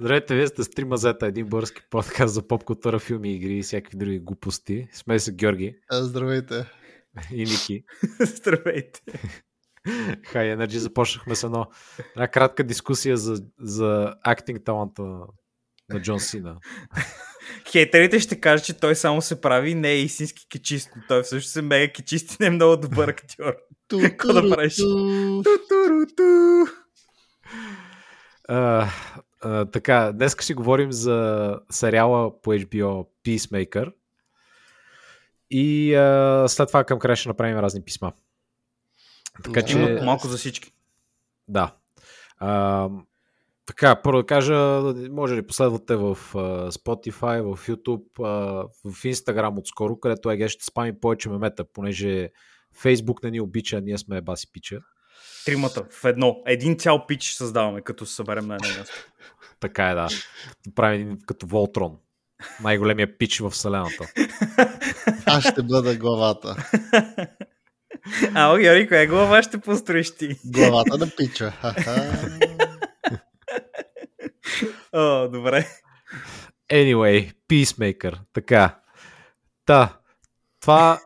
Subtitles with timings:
[0.00, 3.98] Здравейте, вие сте стрима зета, един бърски подкаст за поп култура, филми, игри и всякакви
[3.98, 4.88] други глупости.
[4.92, 5.74] Сме се Георги.
[5.92, 6.66] Здравейте.
[7.32, 7.84] И Ники.
[8.20, 9.00] Здравейте.
[10.26, 11.66] Хай Energy започнахме с едно,
[12.16, 16.56] една кратка дискусия за, за актинг таланта на, Джон Сина.
[17.70, 21.56] Хейтерите ще кажат, че той само се прави не е истински кечист, но той всъщност
[21.56, 23.56] е мега кечист и не е много добър актьор.
[24.02, 24.76] Какво да правиш?
[24.76, 26.66] Ту-ту-ру-ту.
[29.40, 33.92] А, така, днес ще говорим за сериала по HBO Peacemaker.
[35.50, 38.12] И а, след това към края ще направим разни писма.
[39.44, 39.78] Така че...
[39.78, 40.72] Има малко за всички.
[41.48, 41.74] Да.
[42.38, 42.88] А,
[43.66, 44.80] така, първо да кажа,
[45.10, 46.18] може ли последвате в
[46.70, 48.18] Spotify, в YouTube,
[48.84, 52.30] в Instagram отскоро, където Еге ще спами повече мемета, понеже
[52.76, 54.80] Facebook не ни обича, ние сме баси пича.
[55.50, 56.42] Тримата в едно.
[56.46, 58.94] Един цял пич създаваме, като се съберем на едно място.
[59.60, 60.08] Така е, да.
[60.74, 61.96] Правим един като Волтрон.
[62.62, 64.06] Най-големия пич в Вселената.
[65.26, 66.56] Аз ще бъда главата.
[68.34, 70.36] А, Георги, коя глава ще построиш ти?
[70.44, 71.52] Главата на пича.
[74.92, 75.66] О, добре.
[76.72, 78.18] Anyway, Peacemaker.
[78.32, 78.80] Така.
[79.66, 79.98] Та,
[80.60, 81.00] това,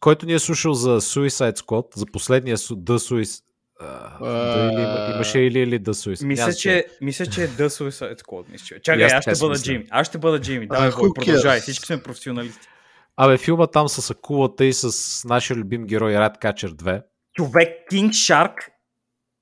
[0.00, 3.43] който ни е слушал за Suicide Squad, за последния The Suicide...
[3.82, 6.24] Uh, да, или, има- имаше или или The Suicide.
[6.26, 8.44] Мисля, че, мисля, че е The Suicide Squad.
[8.50, 9.54] Мисля, Чакай, аз ще бъда.
[9.58, 9.86] Джими.
[9.90, 10.66] Аз ще бъда Джими.
[10.66, 11.60] Давай, Бой, продължай.
[11.60, 12.68] Всички сме професионалисти.
[13.16, 17.02] Абе, филма там с акулата и с нашия любим герой Ratcatcher 2.
[17.34, 18.54] Човек, King Shark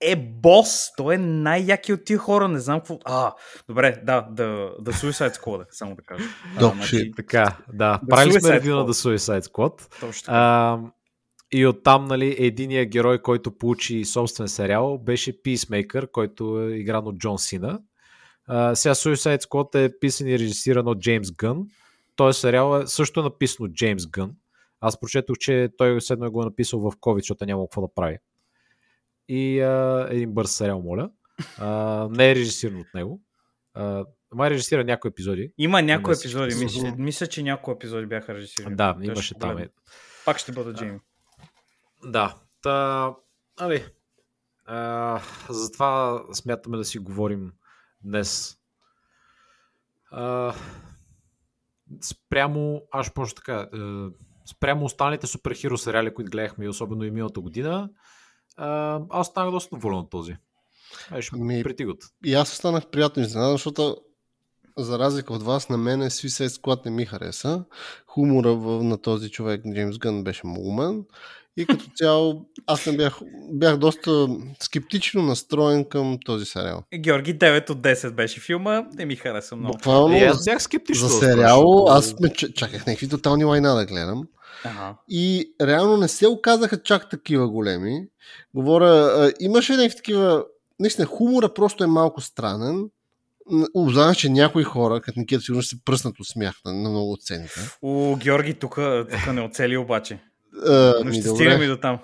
[0.00, 0.90] е бос.
[0.96, 2.48] Той е най-яки от тия хора.
[2.48, 2.98] Не знам какво...
[3.04, 3.32] А,
[3.68, 6.24] добре, да, The, the Suicide Squad, само да кажа.
[6.58, 7.12] Dog значи.
[7.16, 8.00] Така, да.
[8.04, 8.86] The Правили сме ревю на.
[8.86, 10.00] The Suicide Squad.
[10.00, 10.92] Точно
[11.52, 17.18] и оттам, нали, единия герой, който получи собствен сериал, беше Peacemaker, който е игран от
[17.18, 17.80] Джон Сина.
[18.46, 21.66] А, сега Suicide Squad е писан и режисиран от Джеймс Гън.
[22.16, 24.32] Той сериал е също написан от Джеймс Гън.
[24.80, 27.94] Аз прочетох, че той седно е го е написал в COVID, защото няма какво да
[27.94, 28.18] прави.
[29.28, 31.10] И а, един бърз сериал, моля.
[31.58, 33.20] А, не е режисиран от него.
[33.74, 34.04] А,
[34.34, 35.52] май режисира някои епизоди.
[35.58, 36.54] Има някои епизоди.
[36.54, 38.76] Мисля, мисля, че някои епизоди бяха режисирани.
[38.76, 39.58] Да, Той имаше ще там.
[39.58, 39.68] Е.
[40.24, 40.98] Пак ще бъда Джейми.
[42.04, 42.34] Да.
[42.62, 43.14] Та,
[43.56, 43.84] али,
[44.66, 47.52] а, затова смятаме да си говорим
[48.04, 48.56] днес.
[50.10, 50.54] А,
[52.00, 53.78] спрямо, аз почна така, е,
[54.50, 57.90] спрямо останалите суперхиро сериали, които гледахме, особено и миналата година,
[58.56, 60.36] а, аз станах доста доволен от този.
[61.12, 62.04] Беше Ами, притигат.
[62.24, 63.96] И аз останах приятно изненадан, защото
[64.78, 67.64] за разлика от вас, на мене Suicide Squad не ми хареса.
[68.06, 71.04] Хумора на този човек, Джеймс Гън, беше умен.
[71.56, 73.20] И като цяло, аз не бях,
[73.52, 74.28] бях доста
[74.60, 76.82] скептично настроен към този сериал.
[76.98, 78.82] Георги 9 от 10 беше филма.
[78.94, 79.72] Не ми хареса много.
[79.72, 81.08] Буквално И аз бях скептичен.
[81.08, 84.24] за сериал, аз ме чаках някакви тотални лайна да гледам.
[84.64, 84.94] Ага.
[85.08, 88.06] И реално не се оказаха чак такива големи.
[88.54, 90.44] Говоря, имаше някакви такива...
[90.80, 92.88] Наистина, хумора просто е малко странен.
[93.50, 96.90] М, Знаеш, че някои хора, като Никита, сигурно ще се пръснат от смях на, на
[96.90, 97.60] много сцените.
[97.82, 98.78] О, Георги, тук
[99.32, 100.18] не оцели обаче.
[100.58, 101.36] А, Но ми, ще добре.
[101.36, 101.98] стигнем и до там.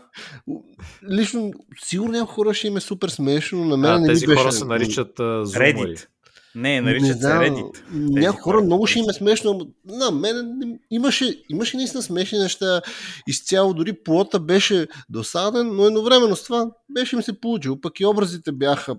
[1.10, 4.08] Лично, сигурно някои хора ще им е супер смешно, но на мен А, не ми
[4.08, 4.38] тези беше...
[4.38, 5.74] хора се наричат зумари.
[5.74, 6.06] Reddit.
[6.54, 7.82] Не, наричат се знам, Reddit.
[7.92, 9.60] Някои хора хора, много ще им е смешно.
[9.84, 12.80] На мен не- имаше, имаше наистина смешни неща.
[13.26, 17.80] Изцяло дори плота беше досаден, но едновременно с това беше им се получило.
[17.80, 18.96] Пък и образите бяха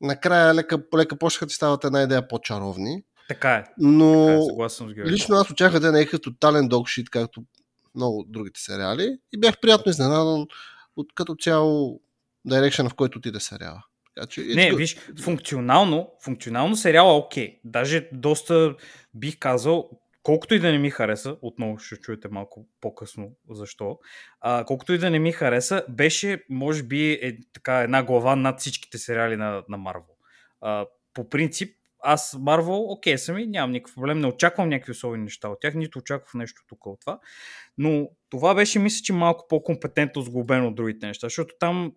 [0.00, 3.02] накрая лека, лека почнаха ти стават една идея по-чаровни.
[3.28, 3.64] Така е.
[3.78, 5.12] Но Така е, съгласен съм с Георги.
[5.12, 7.42] лично аз очаквах да не е тотален догшит, както
[7.94, 9.18] много от другите сериали.
[9.32, 10.46] И бях приятно изненадан
[10.96, 12.00] от като цяло
[12.44, 13.82] дирекшена, в който отиде сериала.
[14.14, 14.76] Така че, Не, good.
[14.76, 17.60] виж, функционално, функционално сериала е окей.
[17.64, 18.74] Даже доста
[19.14, 19.90] бих казал,
[20.22, 23.98] колкото и да не ми хареса, отново ще чуете малко по-късно защо,
[24.40, 28.60] а, колкото и да не ми хареса, беше, може би, е, така, една глава над
[28.60, 29.94] всичките сериали на, на.
[30.60, 35.24] А, по принцип, аз Marvel, окей съм и нямам никакъв проблем, не очаквам някакви особени
[35.24, 37.18] неща от тях, нито очаквах нещо тук от това.
[37.78, 41.92] Но това беше, мисля, че малко по-компетентно сглобено от другите неща, защото там,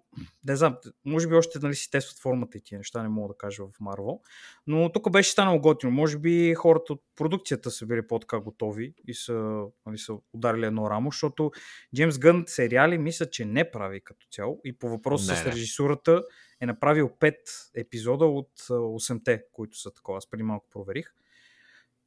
[0.48, 3.38] не знам, може би още нали, си тестват формата и тия неща, не мога да
[3.38, 4.20] кажа в Marvel,
[4.68, 5.92] но тук беше станало готино.
[5.92, 10.90] Може би хората от продукцията са били по-така готови и са, нали, са ударили едно
[10.90, 11.52] рамо, защото
[11.96, 16.24] Джеймс Гън сериали мисля, че не прави като цяло и по въпроса с режисурата
[16.62, 17.36] е направил 5
[17.76, 20.18] епизода от а, 8-те, които са такова.
[20.18, 21.14] Аз преди малко проверих.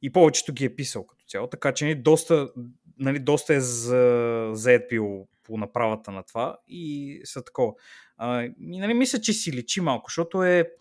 [0.01, 2.49] И повечето ги е писал като цяло, така че нали, доста,
[2.97, 7.73] нали, доста е за, заед бил по направата на това и са такова.
[8.17, 10.71] А, и нали, мисля, че си личи малко, защото е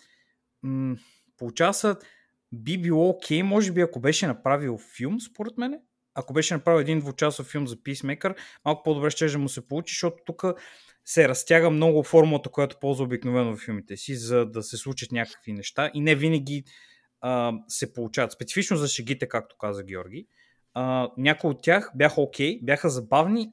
[0.63, 0.97] м-
[1.41, 1.95] Получава се,
[2.53, 5.81] би било окей, okay, може би ако беше направил филм, според мен,
[6.15, 10.17] ако беше направил един двучасов филм за Peacemaker, малко по-добре ще му се получи, защото
[10.27, 10.45] тук
[11.11, 15.53] се разтяга много формулата, която ползва обикновено в филмите си, за да се случат някакви
[15.53, 16.65] неща и не винаги
[17.21, 18.33] а, се получават.
[18.33, 20.27] Специфично за шегите, както каза Георги.
[20.75, 23.51] А, някои от тях бяха окей, okay, бяха забавни,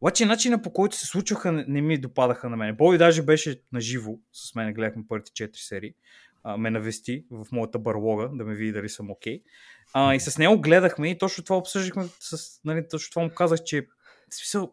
[0.00, 2.76] обаче начина по който се случваха не, ми допадаха на мен.
[2.76, 5.94] Боби даже беше наживо, с мен гледахме първите 4 серии,
[6.42, 9.42] а, ме навести в моята барлога, да ме види дали съм окей.
[9.94, 10.16] Okay.
[10.16, 13.86] и с него гледахме и точно това обсъждахме, с, нали, точно това му казах, че
[14.30, 14.72] смисъл,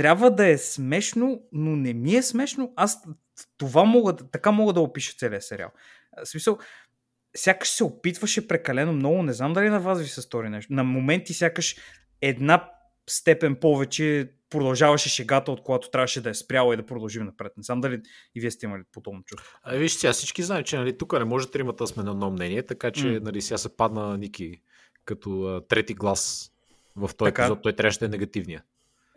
[0.00, 2.72] трябва да е смешно, но не ми е смешно.
[2.76, 3.02] Аз
[3.58, 5.70] това мога, така мога да опиша целият сериал.
[6.24, 6.58] В смисъл,
[7.36, 10.72] сякаш се опитваше прекалено много, не знам дали на вас ви се стори нещо.
[10.72, 11.76] На моменти сякаш
[12.20, 12.70] една
[13.10, 17.52] степен повече продължаваше шегата, от когато трябваше да е спряла и да продължим напред.
[17.56, 18.00] Не знам дали
[18.34, 19.58] и вие сте имали подобно чувство.
[19.62, 22.62] А, виж, сега всички знаем, че нали, тук не може тримата сме на едно мнение,
[22.62, 23.20] така че mm.
[23.22, 24.62] нали, сега се падна Ники
[25.04, 26.52] като а, трети глас
[26.96, 27.42] в този така...
[27.42, 27.62] епизод.
[27.62, 28.64] Той трябваше да е негативния.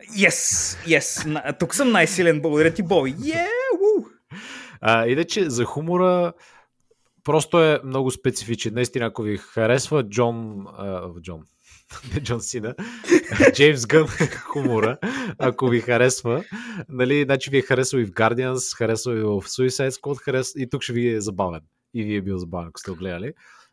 [0.02, 1.58] Yes, yes.
[1.58, 2.40] Тук съм най-силен.
[2.40, 3.14] Благодаря ти, Боби.
[3.14, 5.06] Yeah, woo.
[5.06, 6.32] Иначе за хумора
[7.24, 8.74] просто е много специфичен.
[8.74, 11.40] Наистина, ако ви харесва Джон, а, Джон,
[12.14, 12.74] не Джон Сина,
[13.52, 14.06] Джеймс Гън
[14.46, 14.98] хумора,
[15.38, 16.44] ако ви харесва,
[16.88, 20.70] нали, значи ви е харесал и в Guardians, харесва и в Suicide Squad, харесва, и
[20.70, 21.60] тук ще ви е забавен.
[21.94, 23.32] И ви е бил забавен, ако сте го гледали.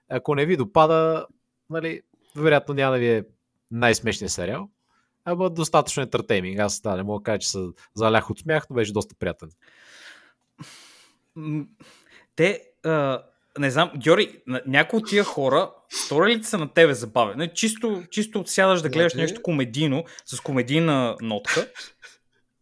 [0.09, 1.25] Ако не ви допада,
[1.69, 2.01] нали,
[2.35, 3.23] вероятно няма да ви е
[3.71, 4.69] най-смешният сериал,
[5.25, 6.59] ама достатъчно ентертейминг.
[6.59, 7.59] Аз да, не мога да кажа, че се
[7.95, 9.49] залях от смях, но беше доста приятен.
[12.35, 13.23] Те, а,
[13.59, 17.37] не знам, Георги, някои от тия хора сторилите са на тебе забавен.
[17.37, 21.67] Не, чисто, чисто сядаш да гледаш значи- нещо комедийно, с комедийна нотка.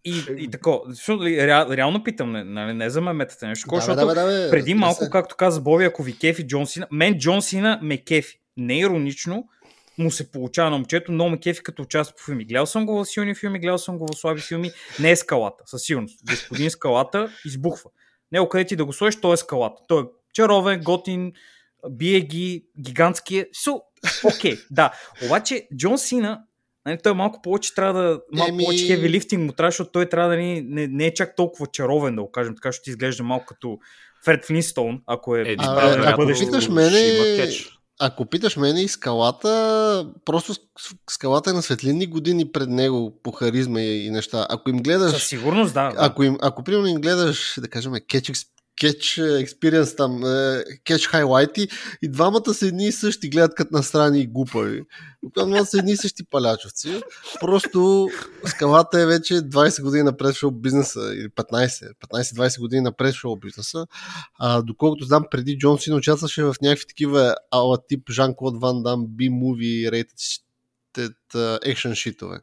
[0.05, 4.05] И, и тако, защото ре, реално питам, не, не, не за меметата нещо, да, защото
[4.05, 7.41] да, да, да, преди малко, както каза Боби, ако ви кефи Джон Сина, мен Джон
[7.41, 8.39] Сина ме кефи.
[8.57, 9.47] Не иронично,
[9.99, 12.45] му се получава на момчето, много ме кефи като участва по филми.
[12.45, 14.71] Гледал съм го в силни филми, гледал съм го в слаби филми.
[14.99, 16.19] Не е скалата, със сигурност.
[16.29, 17.89] Господин скалата избухва.
[18.31, 19.81] Не, къде ти да го сложиш, той е скалата.
[19.87, 21.33] Той е чаровен, готин,
[21.89, 23.45] бие ги, гигантски е.
[23.45, 23.81] So,
[24.23, 24.91] окей, okay, да.
[25.25, 26.41] Обаче Джон Сина,
[26.85, 28.63] нали, той малко повече трябва да, малко Еми...
[28.63, 31.67] повече хеви лифтинг му трябва, защото той трябва да ни, не, не е чак толкова
[31.67, 33.79] чаровен, да го кажем така, ще изглежда малко като
[34.25, 35.41] Фред Флинстоун, ако е...
[35.41, 37.47] е а, а, ако питаш мене,
[37.99, 40.53] ако питаш мене и скалата, просто
[41.09, 44.45] скалата е на светлини години пред него по харизма и, неща.
[44.49, 45.11] Ако им гледаш...
[45.11, 45.93] Със сигурност, да.
[45.97, 48.45] Ако, им, ако примерно им гледаш, да кажем, Catch
[48.79, 50.21] кетч експириенс там,
[50.83, 51.67] кетч хайлайти
[52.01, 54.83] и двамата са едни и същи, гледат като настрани и глупави.
[55.25, 57.01] Оказвам са едни и същи палячовци.
[57.39, 58.09] Просто
[58.45, 63.87] скалата е вече 20 години напред шоу бизнеса, или 15, 15-20 години напред шоу бизнеса.
[64.39, 69.07] А, доколкото знам, преди Джон Син участваше в някакви такива ала тип Жан-Клод Ван Дам,
[69.07, 72.39] B-movie rated екшен шитове.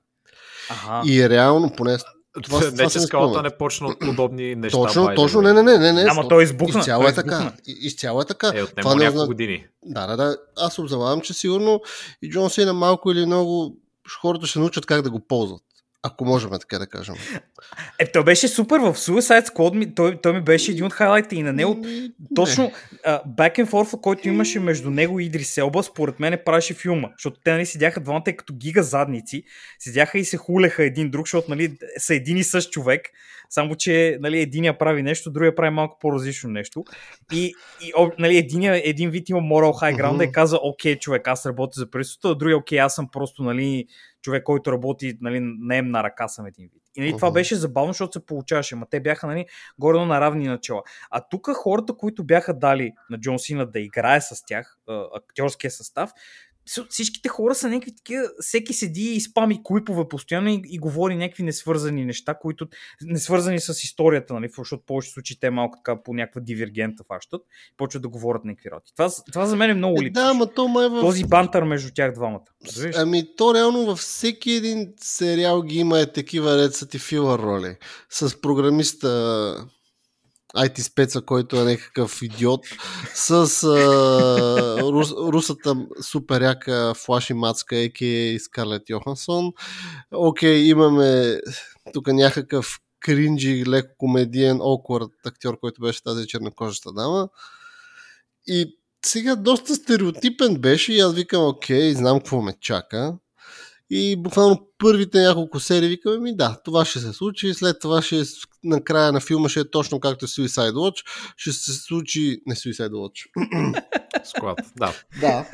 [0.70, 1.10] Ага.
[1.10, 1.98] И реално, поне
[2.42, 4.78] това, не, това че скалата не почна от подобни неща.
[4.78, 6.06] Точно, точно, не, не, не, не, не.
[6.10, 6.80] Ама той избухна.
[6.80, 7.52] Изцяло той е така.
[7.66, 8.52] Изцяло е така.
[8.54, 9.66] Е, това не няколко години.
[9.84, 10.36] Да, да, да.
[10.56, 11.80] Аз обзававам, че сигурно
[12.22, 13.76] и Джон Сина малко или много
[14.22, 15.62] хората ще научат как да го ползват.
[16.02, 17.14] Ако можем така да кажем.
[17.98, 19.94] Е, той беше супер в Suicide Squad.
[19.94, 21.74] той, той ми беше един от хайлайта и на него.
[21.74, 22.10] Не.
[22.34, 22.72] Точно
[23.06, 27.08] uh, back and forth, който имаше между него и Идрис Елба, според мен правеше филма.
[27.18, 29.42] Защото те нали, седяха двамата като гига задници.
[29.78, 33.10] Седяха и се хулеха един друг, защото нали, са един и същ човек.
[33.50, 36.84] Само, че нали, единия прави нещо, другия прави малко по-различно нещо.
[37.32, 40.28] И, и нали, единия, един вид има moral high ground uh-huh.
[40.28, 43.86] и каза, окей, човек, аз работя за правителството, а другия, окей, аз съм просто нали,
[44.22, 46.82] човек, който работи, нали, не е на ръка съм един вид.
[46.96, 47.16] И нали, uh-huh.
[47.16, 49.46] това беше забавно, защото се получаваше, ма те бяха нали,
[49.78, 50.82] горе на равни начала.
[51.10, 54.78] А тук хората, които бяха дали на Джон Сина да играе с тях,
[55.14, 56.10] актьорския състав,
[56.88, 61.42] всичките хора са някакви такива, всеки седи и спами клипове постоянно и, и говори някакви
[61.42, 62.68] несвързани неща, които
[63.02, 67.04] не свързани с историята, нали, защото в повечето случаи те малко така по някаква дивергента
[67.08, 67.42] фащат
[67.72, 68.92] и почват да говорят някакви роти.
[68.96, 70.24] Това, това за мен е много липсваш.
[70.24, 71.00] Да, ама то май в...
[71.00, 72.44] Този бантър между тях двамата.
[72.66, 72.96] Разбираш?
[72.98, 77.38] Ами то реално във всеки един сериал ги има е такива ред са ти филър
[77.38, 77.76] роли.
[78.10, 79.66] С програмиста
[80.56, 82.60] IT спеца, който е някакъв идиот,
[83.14, 88.38] с а, рус, русата супер яка Флаши Мацка, а.к.а.
[88.40, 89.52] Скарлет Йохансон.
[90.12, 91.40] Окей, имаме
[91.92, 97.28] тук някакъв кринджи, леко комедиен, awkward актьор, който беше тази чернокожата дама.
[98.46, 103.18] И сега доста стереотипен беше и аз викам, окей, знам какво ме чака.
[103.90, 108.24] И буквално първите няколко серии викаме ми, да, това ще се случи, след това ще
[108.66, 111.06] на края на филма ще е точно както е Suicide Watch.
[111.36, 112.38] Ще се случи...
[112.46, 113.26] Не Suicide Watch.
[114.24, 114.92] Склад, да.
[115.20, 115.46] да.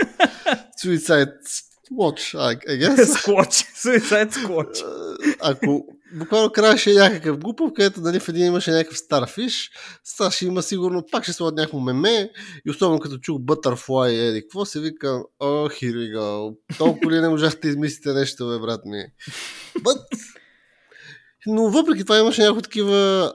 [0.85, 1.33] Suicide
[1.93, 3.05] Watch, I, I guess.
[3.19, 3.55] Скотч.
[3.77, 4.85] Suicide Squatch.
[5.41, 9.71] Ако буквално края ще е някакъв глупав, където нали, в един имаше някакъв старфиш,
[10.05, 12.31] сега ще има сигурно, пак ще слагат някакво меме
[12.67, 16.57] и особено като чух Butterfly, еди, какво се вика, о, oh, here we go.
[16.79, 19.05] Толкова ли не можахте да измислите нещо, бе, брат ми?
[19.79, 20.03] But...
[21.47, 23.33] Но въпреки това имаше някои такива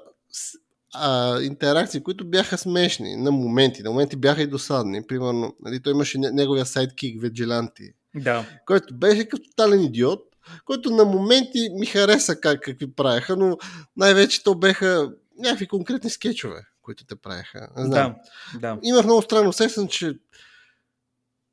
[0.93, 3.83] а, интеракции, които бяха смешни на моменти.
[3.83, 5.07] На моменти бяха и досадни.
[5.07, 8.45] Примерно, нали, той имаше неговия сайдкик Веджиланти, Да.
[8.65, 10.23] който беше като тотален идиот,
[10.65, 13.57] който на моменти ми хареса как, какви правеха, но
[13.97, 17.67] най-вече то беха някакви конкретни скетчове, които те правеха.
[17.77, 18.15] Не знам.
[18.53, 18.59] Да.
[18.59, 18.79] Да.
[18.83, 20.17] Имах много странно усещане, че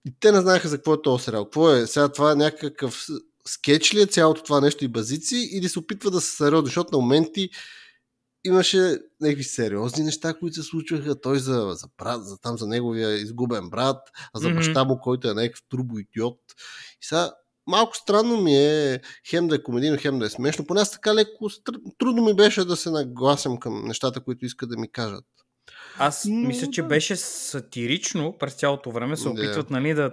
[0.06, 1.44] и те не знаеха за какво е този сериал.
[1.44, 1.86] Какво е?
[1.86, 3.06] Сега това е някакъв
[3.48, 6.96] скетч ли е цялото това нещо и базици или се опитва да са сериозни, защото
[6.96, 7.50] на моменти
[8.44, 11.20] имаше някакви сериозни неща, които се случваха.
[11.20, 13.98] Той за, за брат, за там за неговия изгубен брат,
[14.34, 16.40] а за баща му, който е някакъв турбо идиот.
[17.02, 17.32] И сега
[17.66, 20.66] малко странно ми е хем да е комедийно, хем да е смешно.
[20.66, 21.50] Поне аз така леко
[21.98, 25.24] трудно ми беше да се нагласям към нещата, които искат да ми кажат.
[25.98, 26.88] Аз Но, мисля, че да.
[26.88, 29.16] беше сатирично през цялото време.
[29.16, 30.12] Се опитват, нали, да.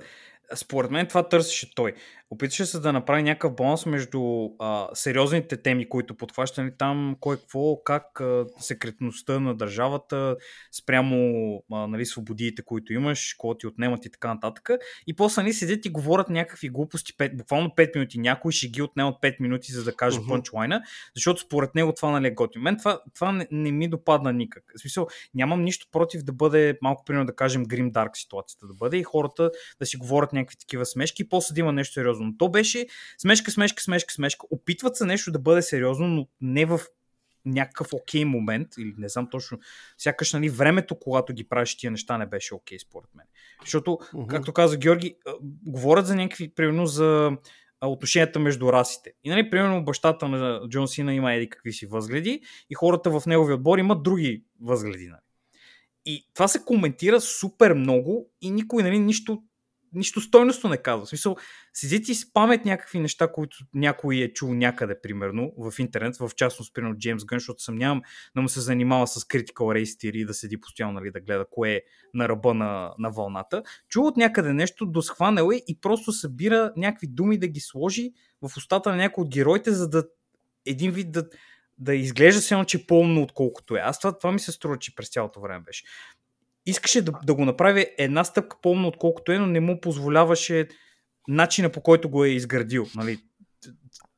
[0.55, 1.93] Според мен това търсеше той.
[2.33, 7.37] Опитваше се да направи някакъв баланс между а, сериозните теми, които подхваща нали, там, кой
[7.37, 10.35] какво, как а, секретността на държавата
[10.71, 11.15] спрямо
[11.71, 14.69] а, нали, свободиите, които имаш, какво ти отнемат и така нататък.
[15.07, 18.19] И после нали, седят и говорят някакви глупости, 5, буквално 5 минути.
[18.19, 20.29] Някой ще ги отнемат 5 минути, за да каже Мгм.
[20.29, 20.81] пънчлайна,
[21.15, 22.63] защото според него това нали, е готино.
[22.63, 24.63] Мен това, това не, не ми допадна никак.
[24.77, 28.73] В смисъл, нямам нищо против да бъде малко, примерно да кажем, Grim Dark ситуацията да
[28.73, 32.20] бъде и хората да си говорят някакви такива смешки и после да има нещо сериозно.
[32.21, 32.87] Но то беше
[33.17, 34.45] смешка, смешка, смешка, смешка.
[34.49, 36.79] Опитват се нещо да бъде сериозно, но не в
[37.45, 39.59] някакъв окей момент, или не знам точно,
[39.97, 43.25] сякаш нали, времето, когато ги правиш тия неща, не беше окей, според мен.
[43.61, 44.27] Защото, Мгм.
[44.27, 45.15] както каза Георги,
[45.65, 47.31] говорят за някакви, примерно, за
[47.85, 49.13] отношенията между расите.
[49.23, 53.25] И, нали, примерно, бащата на Джон Сина има еди какви си възгледи и хората в
[53.25, 55.07] неговия отбор имат други възгледи.
[55.07, 55.21] Нали.
[56.05, 59.43] И това се коментира супер много и никой нали, нищо,
[59.93, 61.05] нищо стойностно не казва.
[61.05, 61.35] В смисъл,
[61.73, 66.73] седят и спамят някакви неща, които някой е чул някъде, примерно, в интернет, в частност,
[66.73, 68.01] примерно, Джеймс Гън, защото съмнявам
[68.35, 71.71] да му се занимава с Critical Race и да седи постоянно нали, да гледа кое
[71.71, 71.81] е
[72.13, 73.63] на ръба на, на вълната.
[73.89, 78.57] Чул от някъде нещо, досхванал е и просто събира някакви думи да ги сложи в
[78.57, 80.03] устата на някой от героите, за да
[80.65, 81.29] един вид да,
[81.77, 83.79] да изглежда се едно, че е по-умно, отколкото е.
[83.79, 85.83] Аз това, това ми се струва, че през цялото време беше.
[86.65, 90.67] Искаше да, да го направи една стъпка по-умно, отколкото е, но не му позволяваше
[91.27, 92.87] начина по който го е изградил.
[92.95, 93.17] Нали?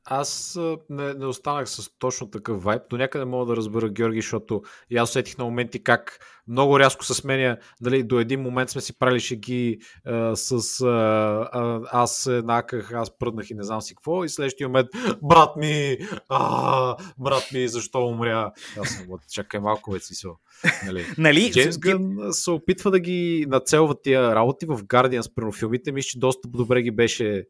[0.06, 2.82] Аз не, не останах с точно такъв вайб.
[2.90, 7.06] До някъде мога да разбера Георги, защото и аз усетих на моменти как много рязко
[7.06, 7.58] се сменя.
[7.82, 13.18] Дали, до един момент сме си правили шеги а, с а, аз се наках, аз
[13.18, 14.24] пръднах и не знам си какво.
[14.24, 14.90] И следващия момент,
[15.24, 15.98] брат ми,
[16.30, 18.52] а, брат ми, защо умря?
[18.82, 20.28] Аз съм, чакай малко, бе, си
[20.86, 21.06] Нали?
[21.18, 21.52] Нали?
[21.52, 25.92] Джеймс Гън се опитва да ги нацелва тия работи в Guardians, примерно филмите.
[25.92, 27.46] Мисля, че доста добре ги беше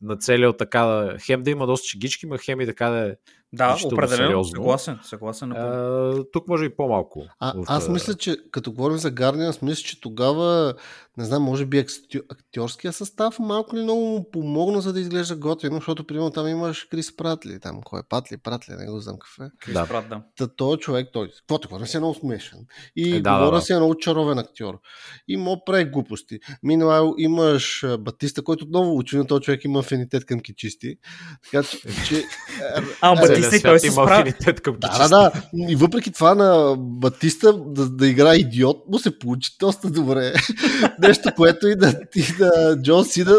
[0.00, 1.16] нацелил така да...
[1.26, 3.14] Хем да има доста чегички, ма хем и така да е...
[3.52, 4.16] Да, определено.
[4.16, 4.50] сериозно.
[4.56, 5.52] Съгласен, съгласен.
[5.52, 7.26] А, тук може и по-малко.
[7.38, 10.74] А, в, аз мисля, че като говорим за Guardians, мисля, че тогава,
[11.16, 15.36] не знам, може би актьо- актьорския състав малко ли много му помогна, за да изглежда
[15.36, 19.16] готино, защото примерно там имаш Крис Пратли, там кой е Патли, Пратли, не го знам
[19.18, 19.50] какъв е.
[19.60, 19.86] Крис да.
[19.86, 20.22] Прат, да.
[20.36, 22.58] Та той човек, той, каквото говоря, си е много смешен.
[22.96, 23.60] И Е, е, да, говоря да, да.
[23.62, 24.80] си е много чаровен актьор.
[25.28, 26.38] И му прави глупости.
[26.62, 30.96] Минало имаш Батиста, който отново очевидно този човек има афинитет към кичисти.
[31.44, 31.78] Така че,
[32.08, 32.24] че
[33.00, 34.20] А, Е, Батиста и той се има справи.
[34.30, 35.08] афинитет към Да, кичисти.
[35.08, 35.32] да, да.
[35.68, 40.32] И въпреки това на Батиста да, да играе идиот, му се получи доста добре.
[40.98, 43.32] Нещо, което и да, и да Джон Сина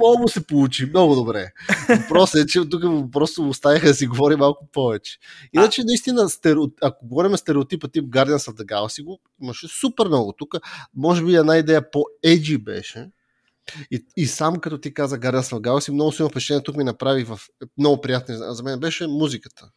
[0.00, 1.52] много му се получи, много добре.
[1.88, 2.82] Въпросът е, че тук
[3.12, 5.18] просто оставиха да си говори малко повече.
[5.52, 6.62] Иначе, наистина, стерео...
[6.82, 10.32] ако говорим стереотипа тип Guardians of the Galaxy, го имаше супер много.
[10.38, 10.54] Тук,
[10.96, 13.08] може би една идея по-еджи беше.
[13.90, 17.40] И, и сам като ти каза the Galaxy, много силно впечатление тук ми направи в
[17.78, 19.70] много приятни за мен беше музиката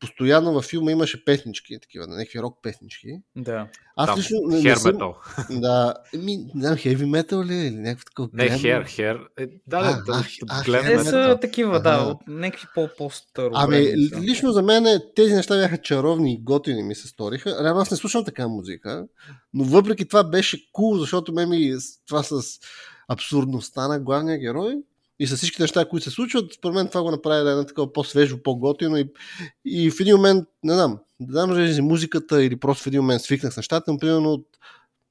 [0.00, 3.08] постоянно във филма имаше песнички, такива, някакви рок песнички.
[3.36, 3.68] Да.
[3.96, 5.16] Аз Там, лично не, хер не съм, метал.
[5.50, 8.28] да, ми, не знам, heavy metal ли е, или някакво такова.
[8.32, 9.18] Не, хер, хер.
[9.38, 11.12] Е, да, да, да, а, да, а, гледам Те метал.
[11.12, 13.50] са такива, да, от някакви по- по-старо.
[13.54, 17.64] Ами, лично за мен тези неща бяха чаровни и готини ми се сториха.
[17.64, 19.06] Реално аз не слушам така музика,
[19.54, 21.74] но въпреки това беше кул, cool, защото ме ми
[22.06, 22.42] това с
[23.08, 24.82] абсурдността на главния герой
[25.18, 27.64] и с всички неща, които се случват, според мен това го направи да е едно
[27.64, 29.08] такова по-свежо, по-готино и,
[29.64, 33.22] и в един момент, не знам, да знам дали музиката или просто в един момент
[33.22, 34.46] свикнах с нещата, но примерно от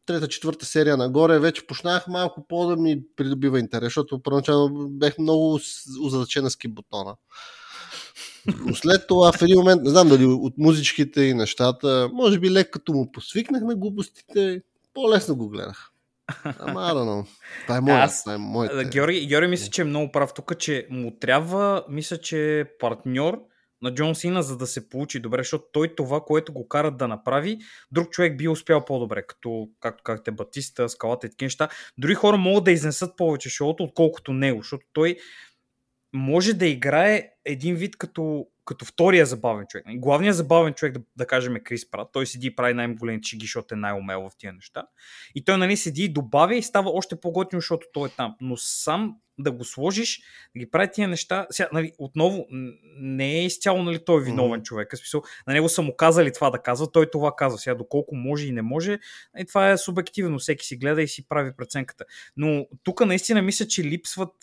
[0.05, 5.17] трета, четвърта серия нагоре вече почнах малко по да ми придобива интерес, защото първоначално бех
[5.17, 5.59] много
[6.01, 7.15] озадачена с бутона.
[8.65, 12.51] Но след това в един момент, не знам дали от музичките и нещата, може би
[12.51, 14.61] леко като му посвикнах на глупостите,
[14.93, 15.91] по-лесно го гледах.
[16.59, 17.27] Ама, I don't know.
[17.61, 18.03] Това е моят.
[18.03, 18.85] Аз, това е моите.
[18.85, 23.41] Георги, Георги мисля, че е много прав тук, че му трябва, мисля, че е партньор
[23.81, 27.07] на Джон Сина, за да се получи добре, защото той това, което го карат да
[27.07, 27.57] направи,
[27.91, 31.69] друг човек би успял по-добре, като, както казахте, Батиста, скалата и такива неща.
[31.97, 35.17] Дори хора могат да изнесат повече шоуто, отколкото него, защото той
[36.15, 39.85] може да играе един вид като, като втория забавен човек.
[39.89, 42.09] Главният забавен човек, да, да кажем, е Крис Прат.
[42.13, 44.87] Той седи и прави най-големите чиги, защото е най-умел в тия неща.
[45.35, 48.35] И той нали, седи и добавя и става още по-готино, защото той е там.
[48.41, 50.21] Но сам да го сложиш,
[50.55, 51.47] да ги прави тия неща.
[51.49, 52.45] Сега, нали, отново,
[52.99, 54.63] не е изцяло нали, той е виновен mm-hmm.
[54.63, 54.93] човек.
[54.93, 57.59] В смисъл, на него са му казали това да казва, той това казва.
[57.59, 58.97] Сега, доколко може и не може, и
[59.35, 60.39] нали, това е субективно.
[60.39, 62.05] Всеки си гледа и си прави преценката.
[62.37, 64.33] Но тук наистина мисля, че липсват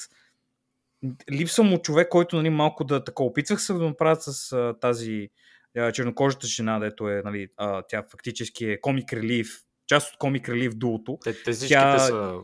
[1.33, 5.29] липсва му човек, който нали, малко да така опитвах се да направят с а, тази
[5.77, 10.49] а, чернокожата жена, дето е, нали, а, тя фактически е комик релив, част от комик
[10.49, 11.19] релив дуото.
[11.25, 11.99] Те, те тя...
[11.99, 12.35] са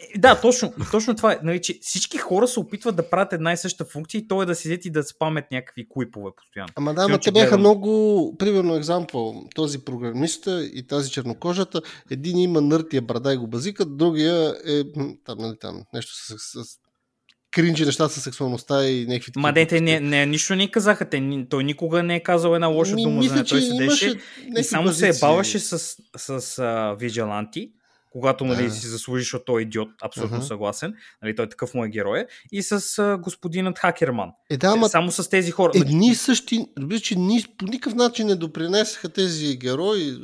[0.00, 1.38] е, да, точно, точно това е.
[1.42, 4.46] Нали, че всички хора се опитват да правят една и съща функция и то е
[4.46, 6.72] да седят и да спамят някакви куипове постоянно.
[6.76, 7.60] Ама да, ама те бяха гледам...
[7.60, 13.84] много, примерно, екзампъл, този програмиста и тази чернокожата, един има нъртия брада и го базика,
[13.86, 14.82] другия е
[15.24, 16.78] там, нали, там нещо с, с
[17.50, 21.10] кринджи неща с сексуалността и някакви Ма дете, не, не, нищо не казаха.
[21.10, 24.14] Те, той никога не е казал една лоша Ми, дума мисля, за Той седеше
[24.58, 25.12] и само позиции.
[25.12, 25.78] се баваше с,
[26.16, 27.70] с, с а, Виджаланти,
[28.10, 28.70] когато нали, а.
[28.70, 30.46] си заслужи, защото той е идиот, абсолютно uh-huh.
[30.46, 30.94] съгласен.
[31.22, 32.26] Нали, той е такъв му е герой.
[32.52, 34.30] И с а, господинът Хакерман.
[34.50, 34.88] Е, да, ама...
[34.88, 35.72] Само с тези хора.
[35.74, 36.66] Едни същи,
[37.02, 40.16] че ни, по никакъв начин не допринесаха тези герои,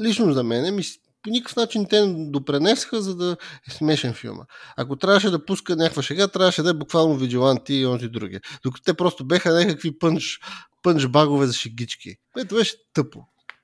[0.00, 0.82] лично за мен, ми,
[1.22, 3.36] по никакъв начин те не допренесаха, за да
[3.68, 4.44] е смешен филма.
[4.76, 8.40] Ако трябваше да пуска някаква шега, трябваше да е буквално Vigilante и онзи други.
[8.64, 10.40] Докато те просто беха някакви пънч,
[10.82, 12.14] пънч багове за шегички.
[12.32, 13.20] Което беше тъпо.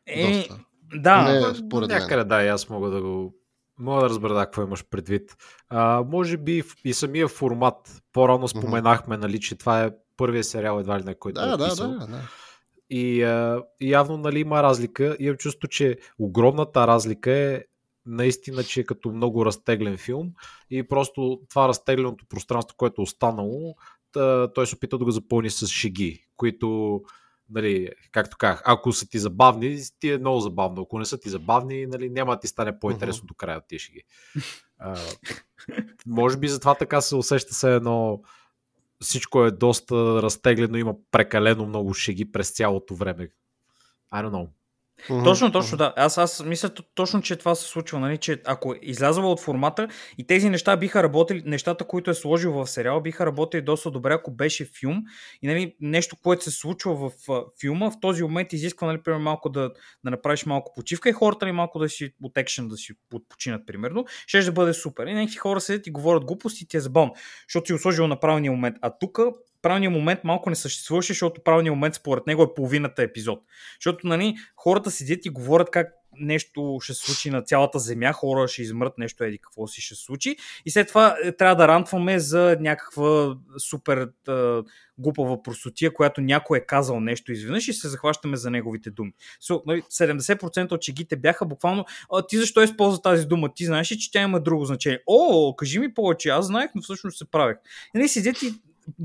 [0.06, 0.58] Е, Доста.
[0.94, 1.22] да.
[1.22, 2.28] Не, според някъде мен.
[2.28, 3.34] да, и аз мога да го
[3.78, 5.36] Мога да разбера какво имаш предвид.
[5.68, 8.02] А, може би и самия формат.
[8.12, 11.56] По-рано споменахме, нали, че това е първият сериал едва ли на който да, е да,
[11.56, 12.20] да, да.
[12.96, 15.16] И а, явно нали, има разлика.
[15.20, 17.64] Имам чувство, че огромната разлика е
[18.06, 20.32] наистина, че е като много разтеглен филм
[20.70, 23.74] и просто това разтегленото пространство, което е останало,
[24.54, 27.00] той се опита да го запълни с шеги, които
[27.50, 30.82] нали, както казах, ако са ти забавни, ти е много забавно.
[30.82, 33.28] Ако не са ти забавни, нали, няма да ти стане по-интересно uh-huh.
[33.28, 34.02] до края от тия шеги.
[34.78, 34.96] А,
[36.06, 38.20] може би затова така се усеща се едно
[39.04, 43.28] всичко е доста разтеглено, има прекалено много шеги през цялото време.
[44.14, 44.48] I don't know.
[45.08, 45.24] Mm-hmm.
[45.24, 45.92] Точно, точно, да.
[45.96, 49.88] Аз, аз мисля точно, че това се случва, нали, че ако излязва от формата
[50.18, 54.12] и тези неща биха работили, нещата, които е сложил в сериал, биха работили доста добре,
[54.12, 55.02] ако беше филм
[55.42, 57.10] и нали, нещо, което се случва в
[57.60, 59.72] филма, в този момент изисква, нали, примерно, малко да,
[60.04, 62.92] да направиш малко почивка и хората ли нали, малко да си от екшен да си
[63.28, 65.06] починат, примерно, ще да бъде супер.
[65.06, 67.14] И някакви хора седят и говорят глупости и ти е забавно,
[67.48, 68.76] защото си сложил на правилния момент.
[68.82, 69.18] А тук
[69.64, 73.38] правилният момент малко не съществуваше, защото правилният момент според него е половината епизод.
[73.80, 75.88] Защото нали, хората седят и говорят как
[76.20, 79.94] нещо ще се случи на цялата земя, хора ще измрат нещо, еди какво си ще
[79.94, 80.36] случи.
[80.66, 84.32] И след това е, трябва да рантваме за някаква супер е,
[84.98, 89.12] глупава простотия, която някой е казал нещо изведнъж и се захващаме за неговите думи.
[89.42, 93.54] So, нали, 70% от чегите бяха буквално а, ти защо използва тази дума?
[93.54, 95.02] Ти знаеш че тя има друго значение?
[95.06, 97.56] О, кажи ми повече, аз знаех, но всъщност се правех.
[97.94, 98.54] И нали, седят и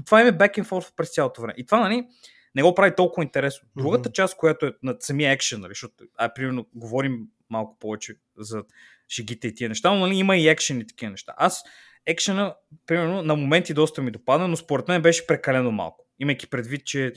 [0.05, 1.53] това е back and forth през цялото време.
[1.57, 2.07] И това, нали,
[2.55, 3.67] не го прави толкова интересно.
[3.75, 4.13] Другата mm-hmm.
[4.13, 8.63] част, която е на самия екшен, нали, защото, а, примерно, говорим малко повече за
[9.09, 11.33] шегите и тия неща, но нали, има и екшен и такива неща.
[11.37, 11.63] Аз
[12.05, 12.55] екшена,
[12.87, 16.05] примерно, на моменти доста ми допадна, но според мен беше прекалено малко.
[16.19, 17.13] Имайки предвид, че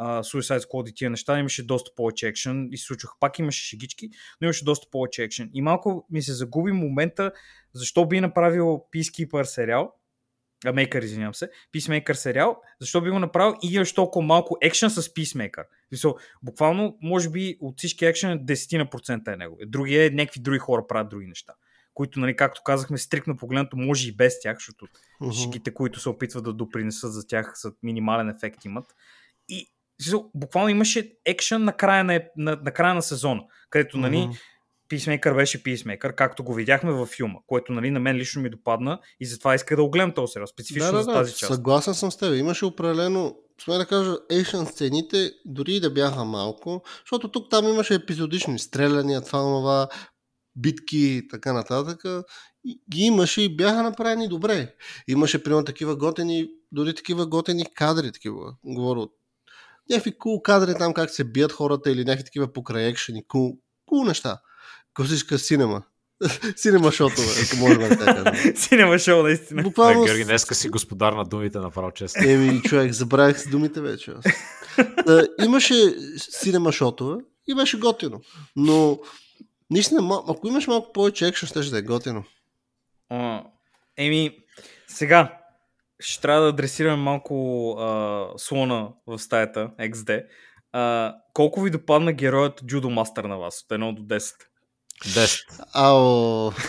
[0.00, 3.16] uh, Suicide Squad и тия неща имаше доста повече екшен и се случваха.
[3.20, 5.50] Пак имаше шегички, но имаше доста повече екшен.
[5.54, 7.32] И малко ми се загуби момента,
[7.72, 9.92] защо би направил Peacekeeper сериал,
[10.72, 15.08] Мейкър, извинявам се, Peacemaker сериал, защо би го направил и имаш толкова малко екшен с.
[15.90, 19.58] Висо, буквално, може би от всички екшен 10% е него.
[19.66, 21.52] Другия е някакви други хора правят други неща
[21.96, 24.86] които, нали, както казахме, стрикно погледнато може и без тях, защото
[25.22, 25.42] uh-huh.
[25.42, 28.84] шигите, които се опитват да допринесат за тях, са минимален ефект имат.
[29.48, 29.72] И
[30.34, 34.36] буквално имаше екшен на края на, на, на, края на сезона, където, нали, uh-huh
[34.88, 39.00] Писмейкър беше Писмейкър, както го видяхме във филма, което нали, на мен лично ми допадна
[39.20, 41.52] и затова иска да огледам този сериал, специфично да, да, за да, тази част.
[41.52, 42.34] Съгласен съм с теб.
[42.34, 47.68] Имаше определено, сме да кажа, ейшън сцените, дори и да бяха малко, защото тук там
[47.68, 49.88] имаше епизодични стреляния, това, това,
[50.56, 52.24] битки и така нататък.
[52.64, 54.74] И ги имаше и бяха направени добре.
[55.08, 59.12] Имаше, примерно, такива готени, дори такива готени кадри, такива, говоря от
[59.90, 63.40] някакви кул cool кадри там, как се бият хората или някакви такива покрай екшени, кул,
[63.40, 63.58] cool,
[63.90, 64.40] cool неща.
[64.96, 65.82] Класическа синема.
[66.56, 68.32] Синема шотове, ако може да така.
[68.56, 69.62] Синема шоу, наистина.
[69.62, 70.04] Буквално...
[70.04, 72.30] Георги, днеска си господар на думите, направо честно.
[72.30, 74.10] Еми, човек, забравих с думите вече.
[74.10, 74.24] Аз.
[75.06, 75.74] Да, имаше
[76.16, 78.20] синема шотове и беше готино.
[78.56, 78.98] Но,
[79.70, 82.24] наистина, ако имаш малко повече екшен, ще да е готино.
[83.08, 83.42] А,
[83.96, 84.38] еми,
[84.88, 85.38] сега,
[86.00, 90.24] ще трябва да адресираме малко а, слона в стаята, XD.
[90.72, 93.60] А, колко ви допадна героят Джудо Мастър на вас?
[93.60, 94.34] От 1 до 10.
[95.04, 95.40] 10.
[95.74, 96.52] Ао.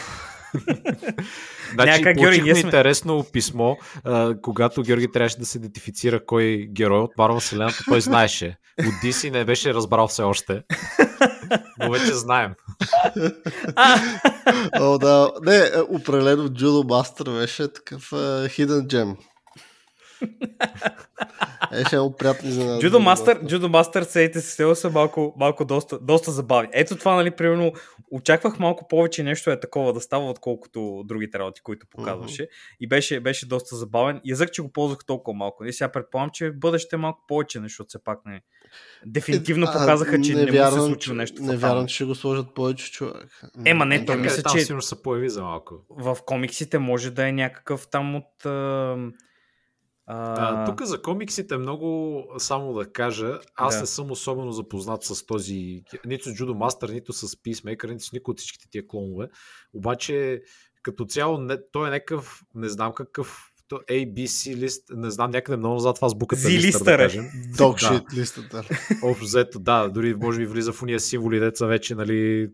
[1.73, 2.67] Значи, Някак, получихме Георги, сме...
[2.67, 8.01] интересно писмо, а, когато Георги трябваше да се идентифицира кой герой от Марвел Вселената, той
[8.01, 8.57] знаеше.
[8.79, 10.63] От DC не беше разбрал все още.
[11.79, 12.53] Но вече знаем.
[14.79, 15.31] О, да.
[15.41, 19.15] Не, определено Джудо Мастър беше такъв uh, hidden gem.
[21.71, 25.99] Е, ще е приятно за Джудо Мастър, Джудо Мастър, сейте се са малко, малко доста,
[25.99, 26.69] доста забавни.
[26.73, 27.73] Ето това, нали, примерно,
[28.12, 32.43] очаквах малко повече нещо е такова да става, отколкото другите работи, които показваше.
[32.43, 32.77] Uh-huh.
[32.80, 34.21] И беше, беше доста забавен.
[34.25, 35.65] Язък, че го ползвах толкова малко.
[35.65, 38.41] И сега предполагам, че в бъдеще е малко повече нещо, все пак не.
[39.06, 41.41] Дефинитивно е, показаха, че не, не вярвам, му се случва нещо.
[41.41, 43.41] Не вярвам, че ще го сложат повече човек.
[43.65, 44.67] Ема не, то мисля, че...
[44.67, 45.75] Там се появи за малко.
[45.89, 48.45] В комиксите може да е някакъв там от
[50.08, 50.65] а...
[50.65, 53.82] Тук за комиксите много само да кажа, аз да.
[53.82, 58.12] не съм особено запознат с този, нито с Judo Master, нито с Peacemaker, нито с
[58.12, 59.30] никой от всичките тия клонове.
[59.74, 60.41] Обаче
[60.84, 65.74] като цяло не, той е някакъв, не знам какъв ABC лист, не знам някъде много
[65.74, 67.26] назад в азбуката листа, да кажем.
[67.58, 68.22] Dogshit да.
[68.22, 68.63] листата.
[69.04, 72.50] Общо взето, да, дори може би влиза в уния символи, деца вече, нали,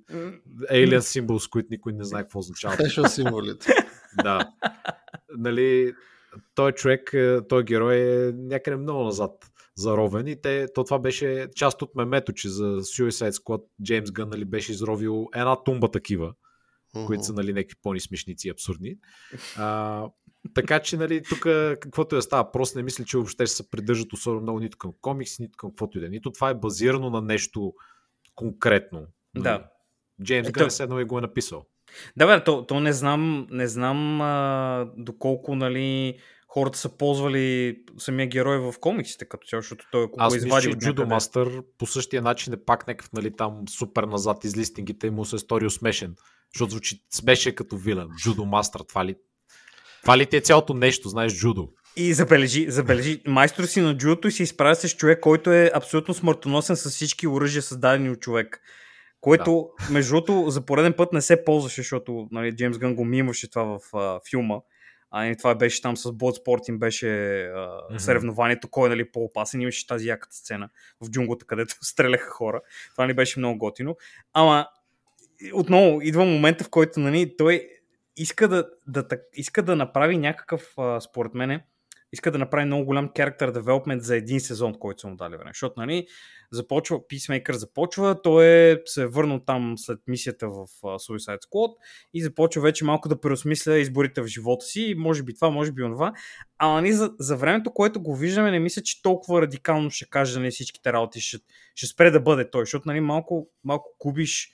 [0.72, 2.76] alien symbols, които никой не знае какво означава.
[2.76, 3.74] Special символите.
[4.24, 4.52] да.
[5.38, 5.94] Нали,
[6.56, 9.32] той човек, е, той герой е някъде много назад
[9.76, 14.30] заровен и те, то това беше част от мемето, че за Suicide Squad Джеймс Гън
[14.30, 16.34] нали, беше изровил една тумба такива,
[16.96, 17.06] uh-huh.
[17.06, 18.96] които са нали, някакви по-нисмешници и абсурдни.
[19.58, 20.08] А,
[20.54, 21.40] така че, нали, тук
[21.80, 24.94] каквото е става, просто не мисля, че въобще ще се придържат особено много нито към
[25.02, 26.10] комикс, нито към каквото и да е.
[26.10, 27.74] Нито това е базирано на нещо
[28.36, 29.08] конкретно.
[29.38, 29.70] Да.
[30.24, 31.66] Джеймс Гън е седнал и го е написал.
[32.18, 38.28] Да, бе, то, то не знам, не знам а, доколко, нали, хората са ползвали самия
[38.28, 41.86] герой в комиксите като цяло, защото той ако Аз го извади от Judo Master по
[41.86, 45.66] същия начин е пак някакъв, нали, там супер назад из листингите и му се стори
[45.66, 46.16] усмешен,
[46.54, 48.08] защото звучи смеше като вилен.
[48.08, 49.16] Judo Master, това ли?
[50.02, 51.70] Това ли ти е цялото нещо, знаеш, джудо?
[51.96, 56.14] И забележи, забележи, майстор си на джудото и се изправя с човек, който е абсолютно
[56.14, 58.62] смъртоносен с всички оръжия, създадени от човек.
[59.24, 59.94] Което, да.
[59.94, 63.64] между другото, за пореден път не се ползваше, защото нали, Джеймс Гън го мимаше това
[63.64, 64.60] в а, филма.
[65.12, 67.08] А и това беше там с Bloodsport им беше
[67.44, 67.98] а, mm-hmm.
[67.98, 69.62] съревнованието, кой е нали, по-опасен.
[69.62, 70.70] Имаше тази яката сцена
[71.02, 72.62] в джунглата, където стреляха хора.
[72.92, 73.96] Това ни беше много готино.
[74.34, 74.68] Ама,
[75.54, 77.70] отново, идва момента, в който нали, той
[78.18, 81.66] иска да, да, да, иска да направи някакъв, а, според мене,
[82.14, 85.52] иска да направи много голям character development за един сезон, който са му дали време.
[85.54, 86.08] Защото, нали,
[86.52, 91.76] започва, Peacemaker започва, той е, се е върнал там след мисията в Suicide Squad
[92.14, 95.84] и започва вече малко да преосмисля изборите в живота си, може би това, може би
[95.84, 96.14] онова.
[96.58, 100.40] А нали, за, за времето, което го виждаме, не мисля, че толкова радикално ще каже
[100.40, 101.38] нали, всичките работи, ще,
[101.76, 104.54] ще спре да бъде той, защото нали, малко, малко губиш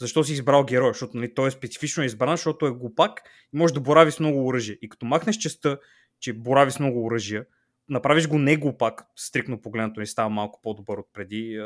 [0.00, 3.20] защо си избрал герой, защото нали, той е специфично избран, защото е глупак
[3.54, 4.78] и може да борави с много оръжие.
[4.82, 5.78] И като махнеш честа,
[6.22, 7.44] че борави с много оръжия,
[7.88, 11.60] направиш го не глупак, стрикно погледнато и става малко по-добър от преди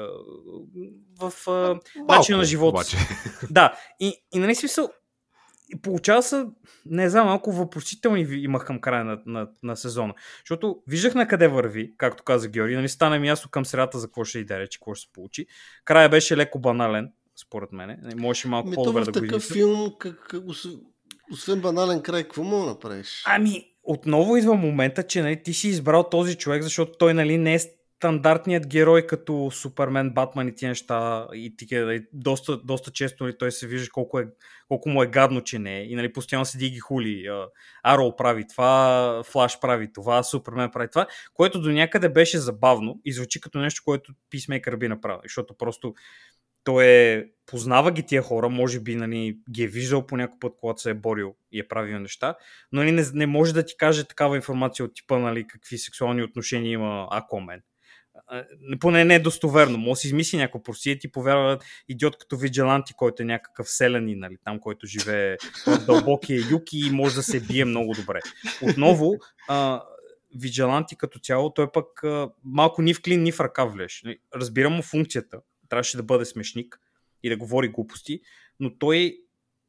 [1.21, 1.33] в
[2.09, 2.97] начина на живота си.
[3.51, 4.91] Да, и, и нали смисъл,
[5.83, 6.47] получава се,
[6.87, 10.15] не знам, малко въпросителни имах към края на, на, на сезона.
[10.39, 14.07] Защото виждах на къде върви, както каза Георги, нали стана ми ясно към средата за
[14.07, 15.47] какво ще иде речи, какво ще се получи.
[15.85, 18.13] Края беше леко банален, според мен.
[18.17, 20.45] Можеше малко по-добре да го такъв филм, как, как,
[21.33, 23.23] освен банален край, какво мога да направиш?
[23.27, 27.55] Ами, отново идва момента, че нали, ти си избрал този човек, защото той нали, не
[27.55, 27.59] е
[27.97, 31.27] стандартният герой като Супермен, Батман и тия неща.
[31.35, 34.27] И тика, нали, доста, доста често нали, той се вижда колко, е,
[34.69, 35.85] колко му е гадно, че не е.
[35.85, 37.25] И нали, постоянно седи ги хули.
[37.83, 43.13] Аро прави това, Флаш прави това, Супермен прави това, което до някъде беше забавно и
[43.13, 45.21] звучи като нещо, което Писмейкър би направил.
[45.25, 45.95] Защото просто
[46.67, 50.53] той е познава ги тия хора, може би нали, ги е виждал по някой път,
[50.61, 52.35] когато се е борил и е правил неща,
[52.73, 56.23] но нали, не, не може да ти каже такава информация от типа нали, какви сексуални
[56.23, 57.63] отношения има Акомен.
[58.81, 59.79] Поне не е достоверно.
[59.79, 64.15] Може да си измисли някаква просия, ти повярва идиот като Виджеланти, който е някакъв селени,
[64.15, 68.21] нали, там, който живее в дълбокия юки и може да се бие много добре.
[68.63, 69.15] Отново,
[69.49, 69.83] а,
[70.35, 74.03] Виджеланти като цяло, той пък а, малко ни в клин, ни в ръка влеш.
[74.05, 75.39] Нали, разбирам му функцията.
[75.69, 76.81] Трябваше да бъде смешник
[77.23, 78.21] и да говори глупости,
[78.61, 79.19] но той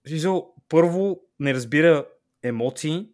[0.09, 2.05] виждал, първо не разбира
[2.43, 3.07] емоции.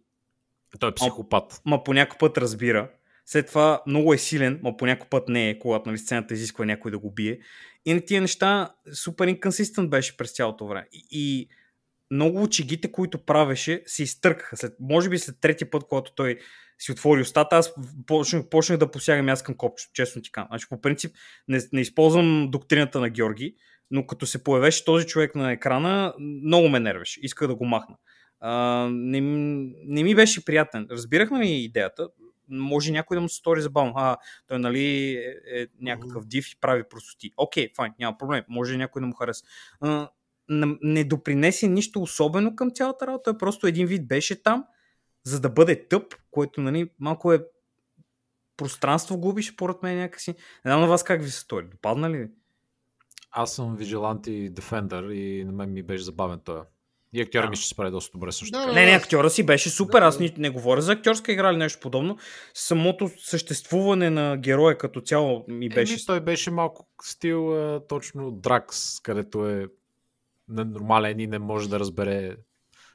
[0.80, 1.62] Той е психопат.
[1.65, 2.91] Ма, ма по някой път разбира.
[3.26, 6.65] След това много е силен, ма по някой път не е, когато нали, сцената изисква
[6.65, 7.39] някой да го бие.
[7.86, 10.88] И на тия неща супер инконсистент беше през цялото време.
[10.91, 11.48] И, и
[12.13, 14.58] много очигите, които правеше, се изтъркаха.
[14.58, 16.39] След, може би след трети път, когато той
[16.80, 17.73] си отвори устата, аз
[18.08, 20.47] почнах, почнах да посягам аз към копчето, честно ти казвам.
[20.52, 21.15] Значи, по принцип
[21.47, 23.56] не, не използвам доктрината на Георги,
[23.91, 27.19] но като се появеше този човек на екрана, много ме нервеше.
[27.23, 27.95] Исках да го махна.
[28.39, 29.21] А, не,
[29.86, 30.88] не ми беше приятен.
[30.91, 32.10] Разбирахме ли идеята?
[32.49, 33.93] Може някой да му се стори забавно.
[33.95, 37.32] А, той нали е, е някакъв див и прави простоти.
[37.38, 38.43] Окей, okay, файн, няма проблем.
[38.49, 39.43] Може някой да му хареса.
[40.50, 43.24] Не допринесе нищо особено към цялата работа.
[43.24, 44.66] Той просто един вид беше там,
[45.24, 47.46] за да бъде тъп, което нали, малко е
[48.58, 50.32] пространство губиш, според мен някакси.
[50.66, 51.68] Не знам на вас как ви се стори.
[51.72, 52.28] Допадна ли?
[53.32, 56.62] Аз съм Vigilante Defender и на мен ми беше забавен той.
[57.16, 58.60] И актьора ми ще се справи доста добре също.
[58.60, 60.02] Да, не, не, актьора си беше супер.
[60.02, 62.18] Аз не, не говоря за актьорска игра или нещо подобно.
[62.54, 65.94] Самото съществуване на героя като цяло ми беше.
[65.94, 67.56] Еми, той беше малко стил
[67.90, 69.68] точно Дракс, където е
[70.48, 72.36] нормален и не може да разбере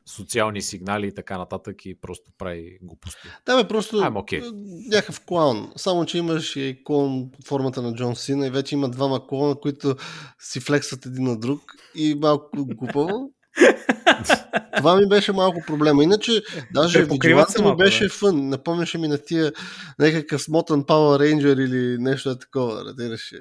[0.09, 3.29] социални сигнали и така нататък и просто прави глупости.
[3.47, 4.51] Да, бе, просто I'm okay.
[4.89, 5.73] някакъв клаун.
[5.77, 9.55] Само, че имаш и клон под формата на Джон Сина и вече има двама клона,
[9.55, 9.97] които
[10.39, 11.61] си флексват един на друг
[11.95, 13.31] и малко глупаво.
[14.77, 16.05] Това ми беше малко проблема.
[16.05, 16.43] Иначе,
[16.75, 18.11] даже видеоата ми беше да.
[18.11, 18.49] фън.
[18.49, 19.53] Напомняше ми на тия
[19.99, 23.33] някакъв смотан Power Ranger или нещо е такова, разбираш.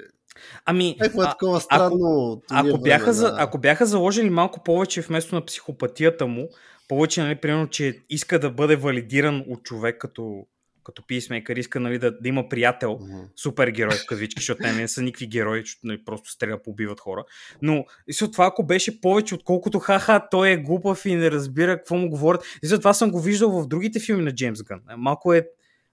[0.64, 2.42] Ами, е такова странно.
[2.50, 6.48] Ако, ако, бяха, за, ако бяха заложили малко повече вместо на психопатията му,
[6.88, 10.46] повече, нали, примерно, че иска да бъде валидиран от човек като,
[10.84, 13.28] като писмейкър, иска нали, да, да има приятел, mm-hmm.
[13.36, 17.24] супергерой в кавички, защото те не са никакви герои, защото нали, просто стрелят, побиват хора.
[17.62, 21.76] Но и след това, ако беше повече, отколкото ха-ха, той е глупав и не разбира
[21.76, 22.44] какво му говорят.
[22.62, 24.80] И след това съм го виждал в другите филми на Джеймс Гън.
[24.96, 25.48] Малко е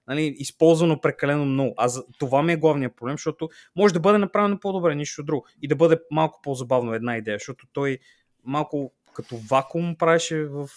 [0.08, 1.74] нали, използвано прекалено много.
[1.76, 5.46] А за, това ми е главният проблем, защото може да бъде направено по-добре, нищо друго.
[5.62, 7.98] И да бъде малко по-забавно една идея, защото той
[8.44, 10.68] малко като вакуум правеше в,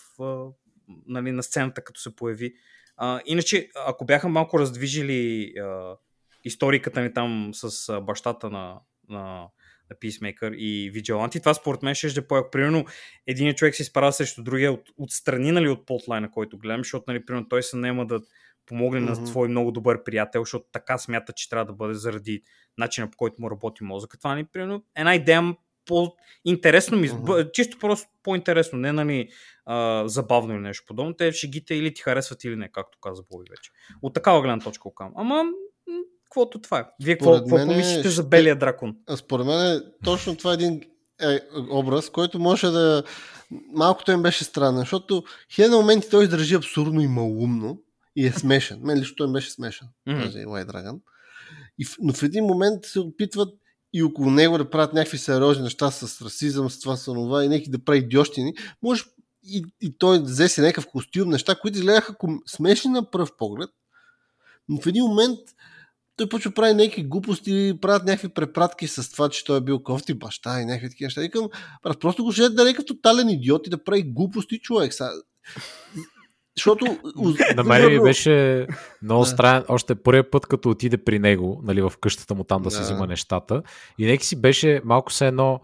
[1.08, 2.54] нали, на сцената, като се появи.
[2.98, 5.96] А, иначе, ако бяха малко раздвижили а,
[6.44, 9.48] историката ни там с а, бащата на, на,
[9.90, 12.86] на Peacemaker и Vigilante, това според мен ще е по Примерно,
[13.28, 17.26] един човек се изправя срещу другия от, отстрани нали, от потлайна, който гледам, защото нали,
[17.26, 18.22] примерно, той се няма да
[18.70, 19.20] помогне mm-hmm.
[19.20, 22.42] на свой много добър приятел, защото така смята, че трябва да бъде заради
[22.78, 24.18] начина по който му работи мозъка.
[24.18, 25.56] Това ни, примерно, една идея
[25.86, 27.52] по-интересно ми, mm-hmm.
[27.52, 29.30] чисто просто по-интересно, не нали
[29.66, 31.14] а, забавно или нещо подобно.
[31.14, 33.72] Те шегите или ти харесват или не, както каза Боби вече.
[34.02, 35.12] От такава гледна точка окам.
[35.16, 35.44] Ама
[36.24, 36.86] каквото това е.
[37.04, 38.96] Вие какво, какво помислите за Белия дракон?
[39.16, 40.82] Според мен точно това е един
[41.22, 41.40] е,
[41.72, 43.04] образ, който може да...
[43.74, 47.82] Малкото им беше странен, защото хиляда моменти той издържи абсурдно и малумно
[48.20, 48.80] и е смешен.
[48.84, 50.26] Мен лично той беше смешен, mm-hmm.
[50.26, 51.00] този White Dragon.
[51.78, 53.54] И, но в един момент се опитват
[53.94, 57.48] и около него да правят някакви сериозни неща с расизъм, с това, с това и
[57.48, 58.54] някакви да прави идиощини.
[58.84, 59.04] Може
[59.44, 62.16] и, и той взе си някакъв костюм, неща, които изгледаха
[62.48, 63.70] смешни на пръв поглед,
[64.70, 65.40] но в един момент
[66.16, 69.84] той почва да прави някакви глупости, правят някакви препратки с това, че той е бил
[69.84, 71.22] кофти баща и някакви такива неща.
[71.22, 71.50] Викам,
[72.00, 74.94] просто го ще да е тотален идиот и да прави глупости човек.
[76.60, 76.98] Защото...
[77.56, 78.68] На мен ми беше
[79.02, 79.64] много странен.
[79.68, 82.76] Още първият път, като отиде при него, нали, в къщата му там да, да.
[82.76, 83.62] си взима нещата.
[83.98, 85.60] И нека си беше малко се едно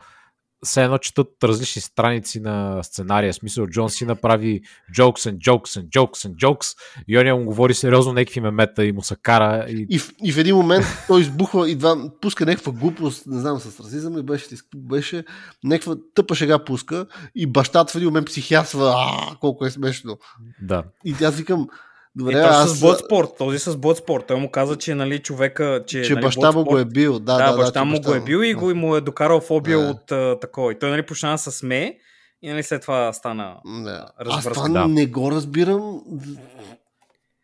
[0.65, 3.34] все едно четат различни страници на сценария.
[3.34, 4.62] В смисъл, Джон си направи
[4.97, 8.91] jokes and jokes and jokes and jokes и он му говори сериозно някакви мемета и
[8.91, 9.65] му се кара.
[9.69, 9.88] И...
[9.89, 13.60] И, в, и в един момент той избухва и два, пуска някаква глупост, не знам,
[13.60, 15.23] с расизъм и беше, беше
[15.63, 20.17] някаква тъпа шега пуска и бащата в един момент психиасва, а, колко е смешно.
[20.62, 20.84] Да.
[21.06, 21.67] И аз викам,
[22.15, 22.71] Добре, и аз...
[22.71, 24.28] с Bloodsport, този с Bloodsport.
[24.28, 25.84] Той му каза, че нали, човека...
[25.88, 27.19] Че, че нали, баща му го е бил.
[27.19, 29.80] Да, да, да баща да, му го е бил и го му е докарал фобия
[29.80, 29.86] да.
[29.86, 30.71] от uh, такова.
[30.71, 31.93] И той нали, почна да се смее
[32.41, 34.06] и нали, след това стана да.
[34.17, 34.88] Аз това да.
[34.88, 36.01] не го разбирам.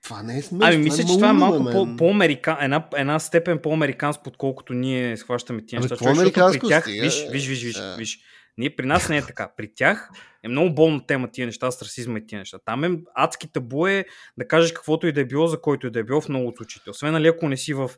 [0.04, 0.68] Това не е смешно.
[0.68, 5.18] Ами мисля, че това е малко малко по, по-американ, една, една степен по-американско, отколкото ние
[5.18, 5.96] схващаме тия неща.
[5.96, 7.96] какво Човек, защото американско при тях, стига, виж, виж, виж, виж, Да.
[7.98, 8.20] виж.
[8.58, 9.52] Ние при нас не е така.
[9.58, 10.10] При тях
[10.44, 12.60] е много болно тема тия неща с расизма и тия неща.
[12.66, 14.06] Там е адски табу е
[14.38, 16.48] да кажеш каквото и да е било, за който и да е било в много
[16.48, 16.90] от случаите.
[16.90, 17.92] Освен нали, ако не си в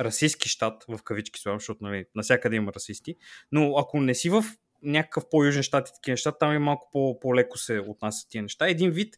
[0.00, 3.16] расистски щат, в кавички слагам, защото нали, навсякъде има расисти,
[3.52, 4.44] но ако не си в
[4.82, 8.68] някакъв по-южен щат и такива неща, там е малко по- по-леко се отнасят тия неща.
[8.68, 9.14] Един вид,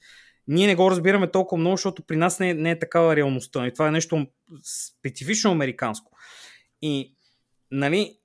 [0.46, 3.66] ние не го разбираме толкова много, защото при нас не е, не е такава реалността.
[3.66, 4.26] И това е нещо
[4.98, 6.12] специфично американско.
[6.82, 7.16] И,
[7.70, 8.18] нали,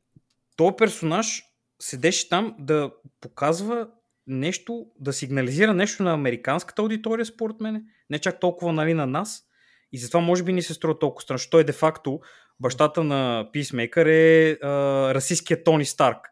[0.56, 1.44] този персонаж
[1.84, 2.92] седеше там да
[3.22, 3.88] показва
[4.28, 7.86] нещо, да сигнализира нещо на американската аудитория, според мен.
[8.10, 9.44] Не чак толкова, нали, на нас.
[9.92, 11.26] И затова може би ни се струва толкова.
[11.28, 12.20] Защото той де-факто,
[12.60, 16.30] бащата на Peacemaker е а, Тони Старк.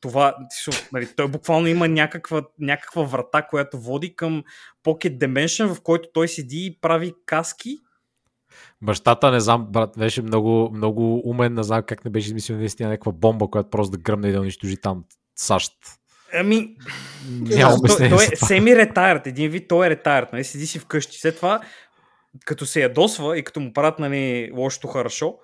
[0.00, 0.36] Това,
[0.92, 4.44] нали, той буквално има някаква, някаква врата, която води към
[4.84, 7.78] Pocket Dimension, в който той седи и прави каски.
[8.82, 12.88] Бащата, не знам, брат, беше много, много умен, не знам как не беше измислил наистина
[12.88, 15.04] някаква бомба, която просто да гръмне и да унищожи там
[15.36, 15.72] САЩ.
[16.34, 16.76] Ами,
[17.30, 21.18] Няма той, той е семи ретайрт, един вид той е ретайрт, нали, седи си вкъщи.
[21.18, 21.60] След това,
[22.44, 25.34] като се ядосва и като му правят нали, лошото хорошо,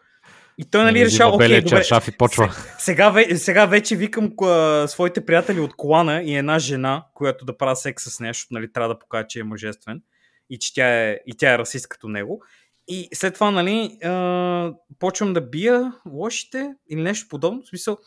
[0.58, 2.54] и той нали, Взима решава, окей, добре, чаршаф и почва.
[2.78, 7.76] сега, сега вече викам а, своите приятели от колана и една жена, която да правя
[7.76, 10.02] секс с защото нали, трябва да покаже, че е мъжествен
[10.50, 12.42] и че тя е, и тя е расист като него.
[12.88, 17.62] И след това, нали, а, почвам да бия лошите или нещо подобно.
[17.62, 17.98] В смисъл,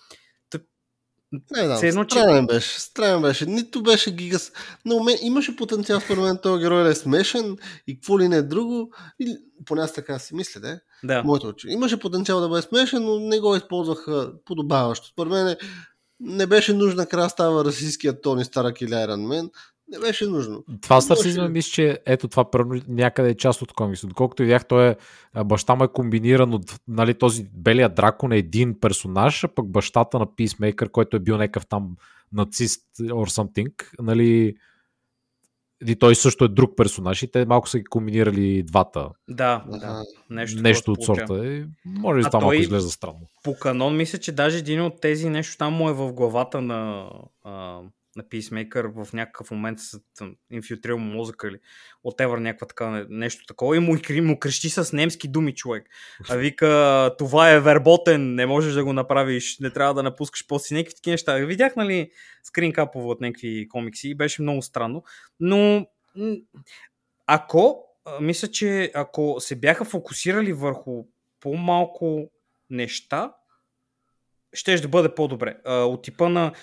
[1.32, 2.80] Не знам, едно, че- странен беше.
[2.80, 3.46] Странен беше.
[3.46, 4.52] Нито беше гигас.
[4.86, 8.38] Но мен, имаше потенциал според мен този герой да е смешен и какво ли не
[8.38, 8.94] е друго.
[9.20, 11.24] И, поне аз така си мисля, да да.
[11.24, 11.68] Моето очи.
[11.70, 15.08] Имаше потенциал да бъде смешен, но не го използваха подобаващо.
[15.08, 15.56] Според мен
[16.20, 19.50] не беше нужна края става расистският Тони Старък или Айрон Мен.
[19.92, 20.64] Не беше нужно.
[20.82, 21.50] Това с Може расизма, да.
[21.50, 24.08] мисля, че ето това първо някъде е част от комикса.
[24.08, 24.96] Доколкото видях, той е,
[25.46, 30.20] баща му е комбиниран от нали, този белия дракон е един персонаж, а пък бащата
[30.20, 31.96] на Peacemaker, който е бил някакъв там
[32.34, 34.56] нацист or something, нали,
[35.88, 39.10] и той също е друг персонаж и те малко са ги комбинирали двата.
[39.30, 40.04] Да, да.
[40.30, 41.46] Нещо, Нещо от сорта.
[41.46, 43.22] И може би това малко изглежда странно.
[43.44, 47.10] по канон мисля, че даже един от тези нещо там му е в главата на,
[47.44, 47.80] а,
[48.20, 49.80] на Peacemaker в някакъв момент
[50.18, 51.58] там, инфилтрирал мозъка или
[52.06, 55.90] whatever, някаква така, нещо такова и му, и му крещи с немски думи човек.
[56.30, 60.76] А вика, това е верботен, не можеш да го направиш, не трябва да напускаш после
[60.76, 61.36] някакви такива неща.
[61.36, 62.12] Видях, нали,
[62.44, 65.04] скринкапове от някакви комикси и беше много странно,
[65.40, 65.88] но
[67.28, 67.84] ако,
[68.22, 71.06] мисля, че ако се бяха фокусирали върху
[71.40, 72.32] по-малко
[72.70, 73.34] неща,
[74.54, 75.58] ще да бъде по-добре.
[75.66, 76.54] От типа на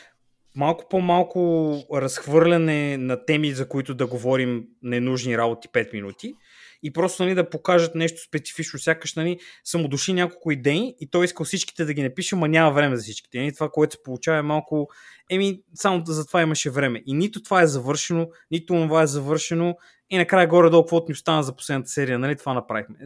[0.56, 6.34] малко по-малко разхвърляне на теми, за които да говорим ненужни работи 5 минути
[6.82, 8.78] и просто нали, да покажат нещо специфично.
[8.78, 12.48] Сякаш нали, са му дошли няколко идеи и той искал всичките да ги напише, ма
[12.48, 13.38] няма време за всичките.
[13.38, 14.88] И това, което се получава е малко...
[15.30, 17.02] Еми, само за това имаше време.
[17.06, 19.76] И нито това е завършено, нито това е завършено.
[20.10, 22.96] И накрая горе-долу, каквото ни остана за последната серия, нали, това направихме.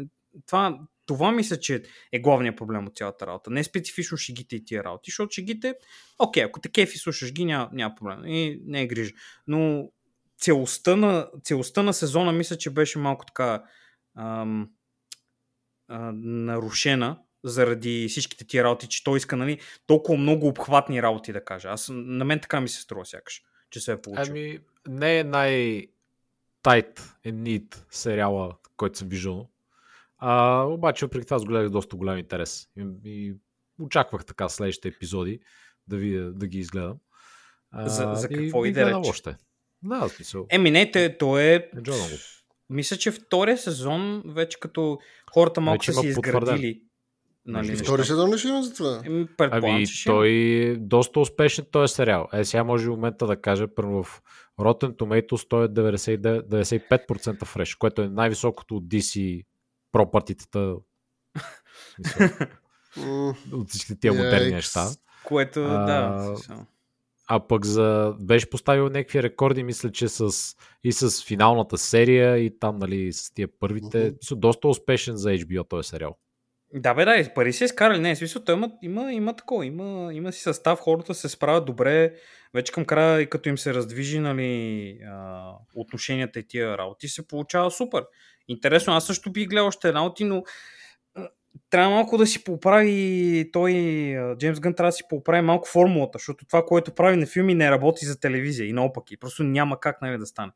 [0.47, 0.79] Това,
[1.15, 3.51] това мисля, че е главният проблем от цялата работа.
[3.51, 5.75] Не специфично шегите и тия работи, защото шегите,
[6.19, 8.27] окей, ако те кефи слушаш ги, няма, няма проблем.
[8.27, 9.13] И не е грижа.
[9.47, 9.91] Но
[10.39, 13.65] целостта на, целостта на сезона мисля, че беше малко така
[14.19, 14.71] ам,
[15.89, 21.45] а, нарушена заради всичките тия работи, че той иска нали, толкова много обхватни работи да
[21.45, 21.69] каже.
[21.69, 24.33] Аз, на мен така ми се струва сякаш, че се е получил.
[24.33, 25.87] Ами, не е най
[26.63, 29.50] tight and neat сериала, който съм виждал.
[30.23, 32.69] А, обаче, въпреки това, гледах доста голям интерес.
[32.77, 33.35] И, и
[33.81, 35.41] очаквах така следващите епизоди
[35.89, 36.97] да, видя, да ги изгледам.
[37.71, 39.11] А, За- за и какво би иде гледал реч?
[39.11, 39.37] още.
[39.83, 40.47] Да, в смисъл.
[40.51, 41.71] Еми не, те, то е...
[41.77, 42.19] Enjoy го.
[42.71, 44.99] Мисля, че втория сезон, вече като
[45.33, 46.83] хората малко Вече са си изградили.
[47.47, 47.77] Нали.
[47.77, 49.03] Втори сезон ли ще има за това?
[49.05, 52.29] Еми, Ами, ще той е доста успешен този сериал.
[52.33, 54.23] Е, сега може в момента да кажа, първо в
[54.59, 59.45] Rotten Tomatoes той е 99, 95% фреш, което е най-високото от DC
[59.93, 60.59] пропартитата
[63.53, 64.87] от всичките тия модерни неща.
[65.25, 66.37] Което, А, да.
[67.33, 68.15] А пък за...
[68.21, 70.31] беше поставил някакви рекорди, мисля, че с...
[70.85, 74.15] и с финалната серия, и там, нали, с тия първите.
[74.21, 76.17] Са доста успешен за HBO този сериал.
[76.75, 77.99] Да, бе, да, и пари се изкарали.
[77.99, 82.15] Не, смисъл, той има, има, има такова, има, има си състав, хората се справят добре.
[82.55, 87.29] Вече към края, и като им се раздвижи, нали, а, отношенията и тия работи, се
[87.29, 88.05] получава супер.
[88.51, 90.45] Интересно, аз също бих гледал още една работи, но
[91.71, 93.73] трябва малко да си поправи той,
[94.39, 97.71] Джеймс Гън трябва да си поправи малко формулата, защото това, което прави на филми не
[97.71, 99.17] работи за телевизия и наопаки.
[99.17, 100.53] Просто няма как нали, да стане.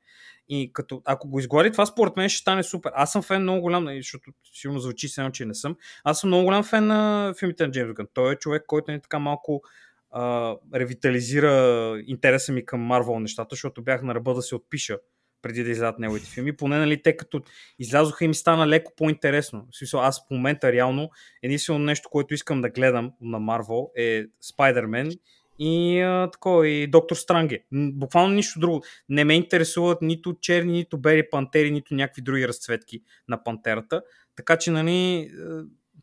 [0.49, 2.93] И като, ако го изглади това, според мен ще стане супер.
[2.95, 5.77] Аз съм фен много голям, нали, защото сигурно звучи се, че не съм.
[6.05, 8.07] Аз съм много голям фен на филмите на Джеймс Гън.
[8.15, 9.63] Той е човек, който е така малко
[10.11, 14.99] а, ревитализира интереса ми към Марвел нещата, защото бях на ръба да се отпиша
[15.45, 16.57] преди да излязат неговите филми.
[16.57, 17.41] Поне, нали, те като
[17.79, 19.67] излязоха и ми стана леко по-интересно.
[19.73, 21.11] В смисъл, аз в момента реално
[21.43, 25.19] единствено нещо, което искам да гледам на Марвел е Spider-Man
[25.59, 27.65] и а, такова, и Доктор Странге.
[27.73, 28.83] Буквално нищо друго.
[29.09, 34.03] Не ме интересуват нито черни, нито бели пантери, нито някакви други разцветки на пантерата.
[34.37, 35.31] Така че, нали,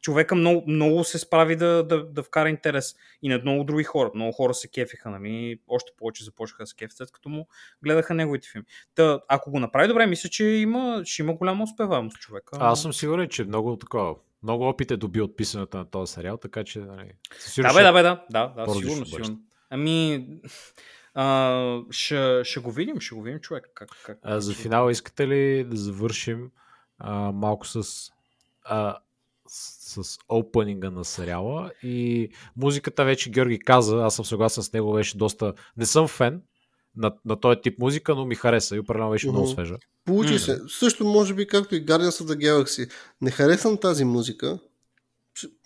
[0.02, 4.12] човека много, много се справи да, да, да вкара интерес и на много други хора.
[4.16, 5.60] Много хора се кефиха, нали?
[5.68, 7.48] още повече започнаха да се кефят, след като му
[7.84, 8.66] гледаха неговите филми.
[8.96, 12.58] Та, ако го направи добре, мисля, че има, ще има голяма успеваемост човека.
[12.60, 14.16] Аз съм сигурен, че много такова.
[14.44, 16.80] Много опит е доби от писането на този сериал, така че.
[16.80, 17.14] Нали,
[17.58, 19.40] да, бе, да, бе, да, да, да сигурно, сигурно.
[19.70, 20.28] Ами,
[21.14, 23.72] а, ще, ще го видим, ще го видим човек.
[23.74, 26.52] Как, как, а, за финал искате ли да завършим
[26.98, 28.10] а, малко с
[28.64, 28.98] а,
[29.52, 34.94] с, с опенинга на сериала и музиката вече Георги каза, аз съм съгласен с него,
[34.94, 35.54] беше доста...
[35.78, 36.42] Не съм фен
[36.96, 39.32] на, на този тип музика, но ми хареса и определено беше mm-hmm.
[39.32, 39.76] много свежа.
[40.06, 40.68] Получи mm-hmm.
[40.68, 40.80] се.
[40.80, 42.92] Също може би както и Guardians of the Galaxy.
[43.22, 44.60] Не харесвам тази музика,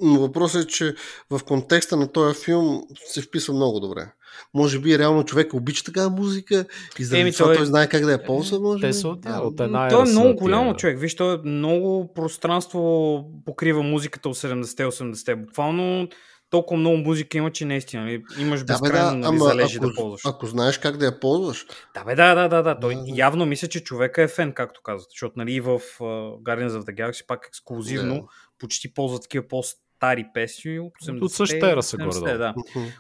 [0.02, 0.96] но въпросът е, че
[1.30, 4.12] в контекста на този филм се вписва много добре.
[4.54, 6.66] Може би реално човек обича такава музика
[7.00, 7.56] и заради Еми, това той...
[7.56, 10.12] той знае как да я ползва, може Те са от, да, от една Той е
[10.12, 10.76] много голямо тия...
[10.76, 11.00] човек.
[11.00, 15.36] Виж, той е много пространство покрива музиката от 70-80.
[15.36, 16.08] Буквално
[16.50, 20.22] толкова много музика има, че наистина нали, имаш безкрайно да, нали, залежи ако, да ползваш.
[20.26, 21.66] Ако знаеш как да я ползваш.
[21.94, 22.80] Да, бе, да, да, да, да.
[22.80, 25.10] Той да, явно мисля, че човека е фен, както казват.
[25.10, 25.68] Защото нали, в
[26.00, 28.22] uh, Guardians of the Galaxy пак ексклюзивно да.
[28.60, 32.38] Почти ползват такива по-стари песни от 80 От същата ера са горе.
[32.38, 32.54] Да.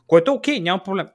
[0.07, 1.07] Което е окей, няма проблем.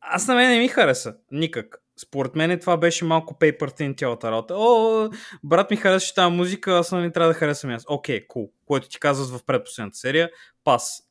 [0.00, 1.16] Аз на мен не ми хареса.
[1.32, 1.82] Никак.
[1.96, 4.54] Според мен това беше малко paper thin цялата работа.
[4.56, 5.10] О,
[5.44, 7.84] брат ми харесваше тази музика, аз не трябва да харесвам аз.
[7.88, 8.50] Окей, okay, cool.
[8.66, 10.30] Което ти казват в предпоследната серия.
[10.64, 11.02] Пас.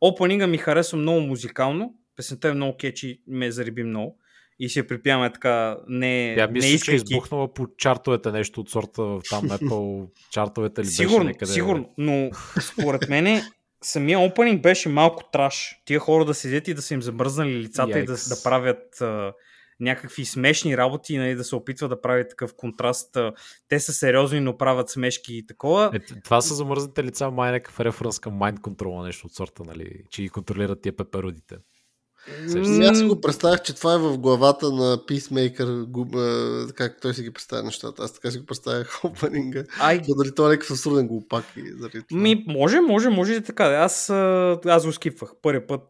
[0.00, 1.94] Опенинга ми харесва много музикално.
[2.16, 4.18] Песента е много кечи, ме зариби много.
[4.60, 8.70] И си припяваме така не Тя мисля, не че е избухнала по чартовете нещо от
[8.70, 11.52] сорта в там Apple чартовете ли сигурно, беше някъде?
[11.52, 12.30] Сигурно, но
[12.60, 13.42] според мен
[13.82, 15.80] самия опенинг беше малко траш.
[15.84, 18.02] Тия хора да седят и да са им замръзнали лицата Yikes.
[18.02, 19.32] и да, да правят а,
[19.80, 23.16] някакви смешни работи, нали, да се опитват да правят такъв контраст.
[23.68, 25.90] Те са сериозни, но правят смешки и такова.
[25.94, 29.90] Е, това са замръзните лица, май някакъв референс към Mind Control, нещо от сорта, нали,
[30.10, 31.56] че ги контролират тия пеперодите.
[32.48, 32.90] Mm.
[32.90, 37.30] Аз си го представях, че това е в главата на Peacemaker, как той си ги
[37.30, 38.02] представя нещата.
[38.02, 39.64] Аз така си го представях опенинга.
[39.80, 40.00] Ай...
[40.08, 41.44] За дали това е някакъв абсурден глупак.
[41.56, 42.20] И заради това.
[42.20, 43.64] Ми, може, може, може и така.
[43.64, 44.10] Аз,
[44.66, 45.82] аз го скипвах първи път.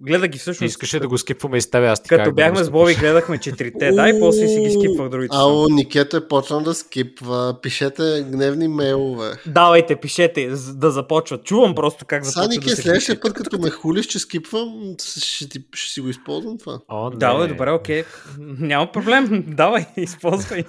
[0.00, 0.70] Гледах ги всъщност.
[0.70, 1.86] Искаше да го скипваме и с тебе.
[1.86, 3.90] Аз ти Като бяхме да с Боби, гледахме четирите.
[3.92, 5.36] да, и после си ги скипвах другите.
[5.36, 7.56] Ало, Никето е почнал да скипва.
[7.62, 9.32] Пишете гневни мейлове.
[9.46, 11.44] Давайте, пишете да започват.
[11.44, 12.52] Чувам просто как започват.
[12.52, 16.08] Са, Нике, да следващия път, като ме хулиш, че скипвам, ще ти ще си го
[16.08, 16.80] използвам това.
[16.88, 17.16] О, не.
[17.16, 18.04] Да, добре, окей.
[18.38, 19.44] Няма проблем.
[19.56, 20.64] Давай, използвай.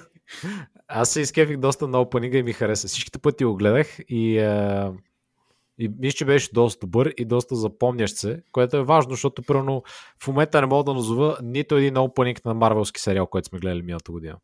[0.88, 2.88] Аз се изкефих доста на опенига и ми хареса.
[2.88, 4.92] Всичките пъти го гледах и, а,
[5.78, 9.82] и мисля, че беше доста добър и доста запомнящ се, което е важно, защото примерно
[10.22, 13.82] в момента не мога да назова нито един опенинг на марвелски сериал, който сме гледали
[13.82, 14.36] миналата година.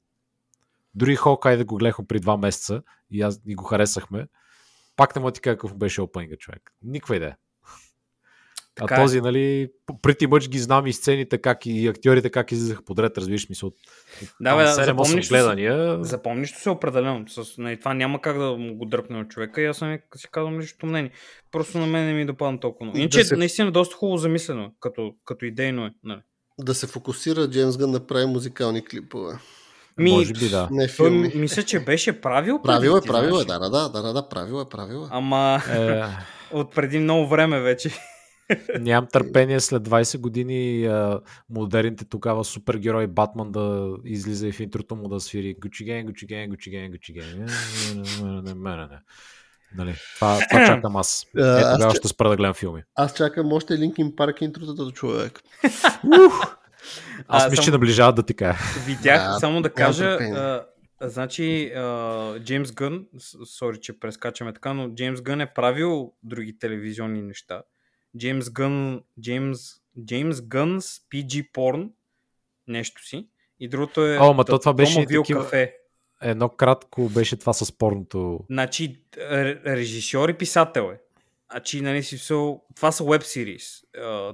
[0.94, 4.26] Дори Хокай да го гледахме при два месеца и, аз, и го харесахме.
[4.96, 6.72] Пак не мога ти какъв беше опенинга човек.
[6.82, 7.36] Никаква идея.
[8.74, 9.20] Така а този, е.
[9.20, 9.68] нали,
[10.02, 13.66] преди мъч ги знам и сцените, как и актьорите как излизаха подред, разбираш мисъл.
[13.66, 13.74] От,
[14.40, 16.04] да, бе, запомниш гледания.
[16.04, 17.28] Запомниш се определено.
[17.28, 20.28] С, нали, това няма как да му го дръпне от човека и аз съм си
[20.32, 21.10] казвам лично мнение.
[21.50, 22.92] Просто на мен не ми допадна толкова.
[22.94, 23.36] Иначе да се...
[23.36, 25.90] наистина доста хубаво замислено, като, като идейно е.
[26.04, 26.20] Нали.
[26.60, 29.38] Да се фокусира Джеймс Гън да прави музикални клипове.
[29.98, 30.68] Ми, Може би да.
[30.70, 31.30] Не филми.
[31.30, 32.62] Той, мисля, че беше правил.
[32.62, 35.08] Правил е, правил е, да, да, да, да, да, правил е, правил е.
[35.10, 36.02] Ама е...
[36.52, 37.90] от преди много време вече.
[38.80, 44.96] Нямам търпение след 20 години а, модерните тогава супергерой Батман да излиза и в интрото
[44.96, 47.48] му да свири Гучи Ген, Гучи Ген, Гучи Ген, Гучи Ген.
[49.76, 51.24] Нали, това, това чакам аз.
[51.24, 52.82] Е, тогава аз ще спра да гледам филми.
[52.94, 55.40] Аз чакам още Линкин Парк интрото до човек.
[57.28, 58.58] аз мисля, че наближават да ти кажа.
[58.86, 60.18] Видях, да, само да кажа,
[61.00, 61.72] значи
[62.38, 63.06] Джеймс Гън,
[63.44, 67.62] сори, че прескачаме така, но Джеймс Гън е правил други телевизионни неща.
[68.18, 69.60] Джеймс Гън, Джеймс,
[70.04, 71.90] Джеймс Гънс PG Porn,
[72.68, 73.28] нещо си.
[73.60, 75.42] И другото е О, ма то, това беше такива...
[75.42, 75.74] кафе.
[76.22, 78.40] Едно кратко беше това със спорното.
[78.50, 79.04] Значи,
[79.66, 80.98] режисьор и писател е.
[81.48, 82.54] А че, нали си все...
[82.76, 83.82] Това са веб сирис.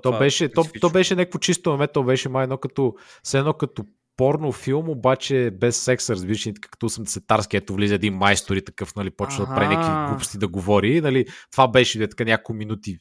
[0.02, 3.52] То, беше, то, то беше някакво чисто момент, то беше май едно като, все едно
[3.54, 3.84] като
[4.16, 9.10] порно филм, обаче без секс, разбираш, като 80-тарски, ето влиза един майстор и такъв, нали,
[9.10, 12.98] почва да прави някакви глупости да говори, нали, това беше така няколко минути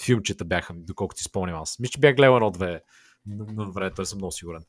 [0.00, 1.78] филмчета бяха, доколкото ти спомням аз.
[1.78, 2.82] Мисля, че бях гледал едно-две
[3.26, 4.62] на времето, съм много сигурен.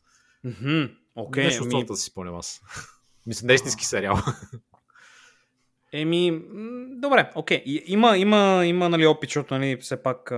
[0.45, 0.95] Mm-hmm.
[1.17, 1.86] Okay, Нещо ми...
[1.89, 2.61] от си спомням аз.
[3.27, 4.17] Мисля, не истински сериал.
[5.93, 6.41] Еми,
[6.89, 7.63] добре, окей.
[7.63, 7.84] Okay.
[7.86, 10.34] Има, има, има нали, опит, защото нали, все пак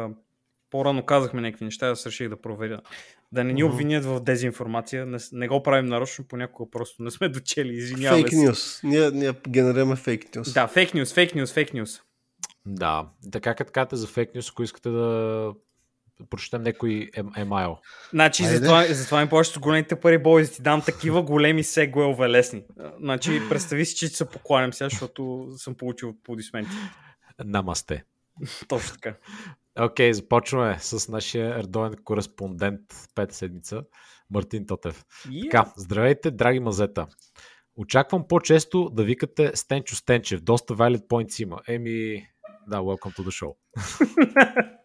[0.72, 2.82] по-рано казахме някакви неща, аз реших да проверя.
[3.32, 5.06] Да не ни обвинят в дезинформация.
[5.06, 8.84] Не, не го правим нарочно, понякога просто не сме дочели, извиняваме Фейк нюс.
[8.84, 10.54] Ние, ние генерираме фейк нюс.
[10.54, 12.02] Да, фейк нюс, фейк нюс, фейк нюс.
[12.66, 15.54] Да, така като казвате за фейк нюс, ако искате да
[16.30, 17.78] прочетем някой емайл.
[18.10, 22.64] Значи, затова, затова ми повечето големите пари, бой, да ти дам такива големи сегуелове лесни.
[23.00, 26.72] Значи, представи си, че се покланям сега, защото съм получил аплодисменти.
[27.46, 28.04] Намасте.
[28.68, 29.16] Точно така.
[29.80, 32.82] Окей, okay, започваме с нашия редовен кореспондент
[33.16, 33.84] пет седмица,
[34.30, 35.06] Мартин Тотев.
[35.28, 35.52] Yeah.
[35.52, 37.08] Така, здравейте, драги мазета.
[37.76, 40.42] Очаквам по-често да викате Стенчо Стенчев.
[40.42, 41.62] Доста valid points има.
[41.68, 42.28] Еми,
[42.68, 43.56] да, welcome to the show.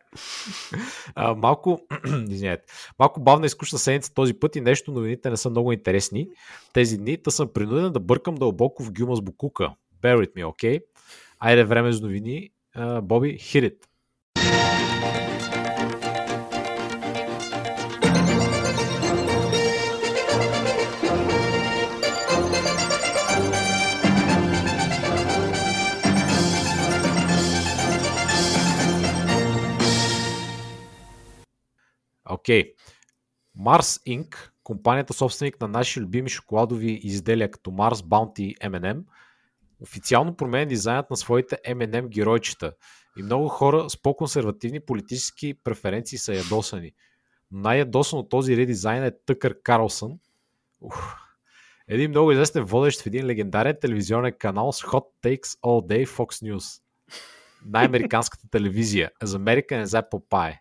[1.14, 1.80] а, малко,
[2.28, 2.64] извиняйте,
[2.98, 6.28] малко бавна и скучна седмица този път и нещо новините не са много интересни.
[6.72, 9.74] Тези дни та съм принуден да бъркам дълбоко в гюма с букука.
[10.02, 10.78] Bear with me, окей?
[10.78, 10.84] Okay?
[11.38, 12.50] Айде време с новини.
[13.02, 13.86] Боби, uh, hit
[32.46, 32.62] Окей.
[32.62, 32.74] Okay.
[33.58, 39.02] Mars Inc., компанията собственик на наши любими шоколадови изделия като Mars Bounty M&M,
[39.80, 42.72] официално променя дизайнът на своите M&M геройчета
[43.18, 46.92] и много хора с по-консервативни политически преференции са ядосани.
[47.50, 50.18] Най-ядосан от този редизайн е Тъкър Карлсън,
[50.80, 51.16] Ух.
[51.88, 56.52] един много известен водещ в един легендарен телевизионен канал с Hot Takes All Day Fox
[56.52, 56.82] News.
[57.64, 59.10] Най-американската телевизия.
[59.22, 60.58] As American as Apple Pie.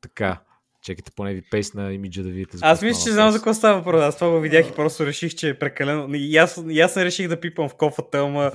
[0.00, 0.40] Така.
[0.82, 2.56] Чекайте поне ви пейс на имиджа да видите.
[2.60, 4.02] Аз мисля, че знам за какво става въпрос.
[4.02, 6.14] Аз това го видях и просто реших, че е прекалено.
[6.14, 8.52] И аз, и аз не реших да пипам в кофата, ама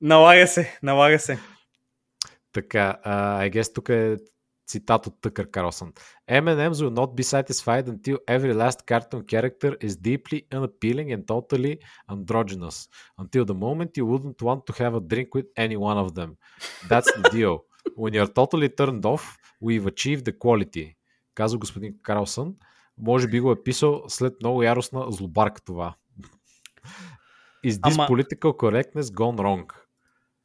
[0.00, 1.38] налага се, налага се.
[2.52, 4.16] Така, uh, I guess тук е
[4.66, 5.92] цитат от Тъкър Карлсън.
[6.30, 11.74] M&M's will not be satisfied until every last cartoon character is deeply unappealing and totally
[12.14, 12.76] androgynous.
[13.18, 16.30] Until the moment you wouldn't want to have a drink with any one of them.
[16.90, 17.54] That's the deal.
[18.02, 19.24] When you're totally turned off,
[19.64, 20.94] we've achieved the quality.
[21.34, 22.54] Казва господин Карлсън.
[22.98, 25.94] Може би го е писал след много яростна злобарка това.
[27.66, 28.08] Is this Ама...
[28.08, 29.72] political correctness gone wrong?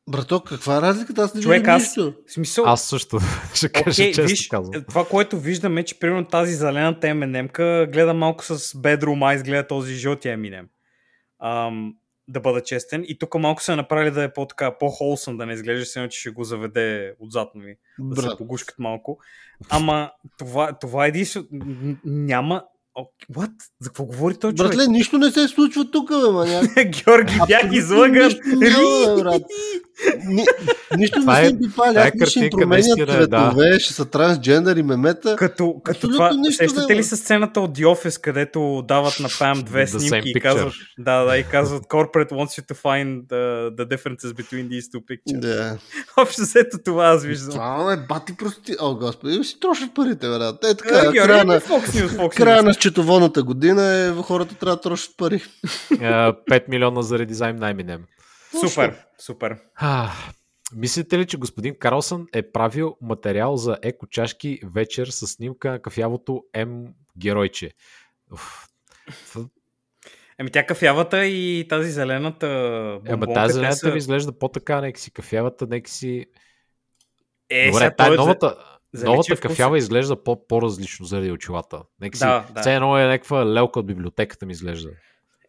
[0.10, 1.22] Брато, каква е разликата?
[1.22, 2.14] Аз не Човек, виждам аз, нищо.
[2.28, 2.66] Смисъл...
[2.68, 3.20] Аз също
[3.54, 4.84] ще кажа okay, често виж, казвам.
[4.88, 9.94] Това, което виждаме, че примерно тази зелената M&M-ка гледа малко с Bedroom Eyes, гледа този
[9.94, 10.66] жълтия M&M.
[11.44, 11.94] Ам,
[12.30, 13.04] да бъда честен.
[13.08, 16.30] И тук малко са направили да е по-така, по-холсъм, да не изглежда се, че ще
[16.30, 19.20] го заведе отзад ми, да се погушкат малко.
[19.70, 21.48] Ама това, това е единствено.
[22.06, 22.64] Няма
[23.34, 23.52] What?
[23.82, 24.72] За какво говори този човек?
[24.72, 26.64] Братле, нищо не се случва тук, бе, маняк.
[26.76, 28.32] Георги, бях излъган.
[30.26, 30.46] Ни,
[30.98, 31.98] нищо не се пипали.
[31.98, 33.80] Аз е ще им променят цветове, да.
[33.80, 35.36] ще са трансджендър и мемета.
[35.36, 39.88] Като, като това, сещате ли с сцената от The Office, където дават на Пам две
[39.88, 44.34] снимки и казват, да, да, и казват Corporate wants you to find the, the differences
[44.34, 45.40] between these two pictures.
[45.40, 45.78] Да.
[46.18, 47.52] Общо след това аз виждам.
[47.52, 48.76] Това е бати прости.
[48.80, 50.64] О, господи, си трошат парите, брат.
[50.64, 51.62] Е така, края на,
[52.36, 55.42] края на счетоводната година е, хората трябва да трошат пари.
[55.92, 58.06] 5 милиона за редизайн най-минем.
[58.68, 59.58] Супер, супер.
[59.76, 60.12] А,
[60.76, 65.82] мислите ли, че господин Карлсън е правил материал за еко чашки вечер с снимка на
[65.82, 67.72] кафявото М геройче?
[68.34, 68.66] Уф.
[70.40, 72.48] Еми тя кафявата и тази зелената
[73.06, 73.92] Ема тази зелената са...
[73.92, 76.26] ми изглежда по-така, нека си кафявата, нека си...
[77.50, 81.82] Е, Добре, тая новата, новата кафява изглежда по- по-различно заради очилата.
[82.02, 82.24] Нека си...
[82.24, 82.62] Да, да.
[82.62, 84.90] Все едно е някаква лелка от библиотеката ми изглежда.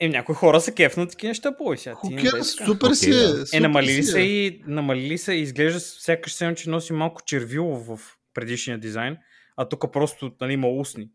[0.01, 1.95] Е, някои хора са кефнат такива неща по сега.
[1.95, 3.57] Okay, супер си е.
[3.57, 8.01] Е, намалили се и, намалили се и изглежда сякаш се, че носи малко червило в
[8.35, 9.17] предишния дизайн,
[9.57, 11.09] а тук просто нали, има устни.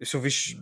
[0.00, 0.56] И се виж,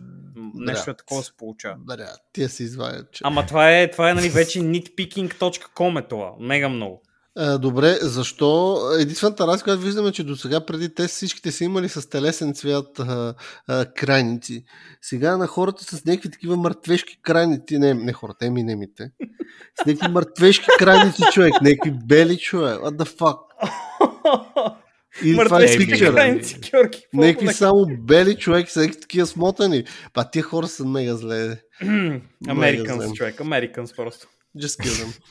[0.53, 1.75] нещо е такова се получава.
[1.77, 3.11] Брат, тия се извадят.
[3.11, 3.21] Че...
[3.23, 6.33] Ама това е, това е нали, вече nitpicking.com е това.
[6.39, 7.03] Мега много.
[7.37, 8.79] А, добре, защо?
[8.99, 12.99] Единствената разлика, която виждаме, че до сега преди те всичките са имали с телесен цвят
[12.99, 13.33] а,
[13.67, 14.63] а, крайници.
[15.01, 19.11] Сега на хората с някакви такива мъртвешки крайници, не, не хората, еминемите,
[19.81, 23.37] с някакви мъртвешки крайници човек, някакви бели човек, what the fuck?
[25.23, 27.03] Или Мъртвешки крайници, Георги.
[27.13, 29.83] Някакви само бели човек са такива смотани.
[30.13, 31.57] Па тия хора са мега зле.
[32.47, 34.27] Американс, човек, Американс просто.
[34.57, 35.21] Just kill them.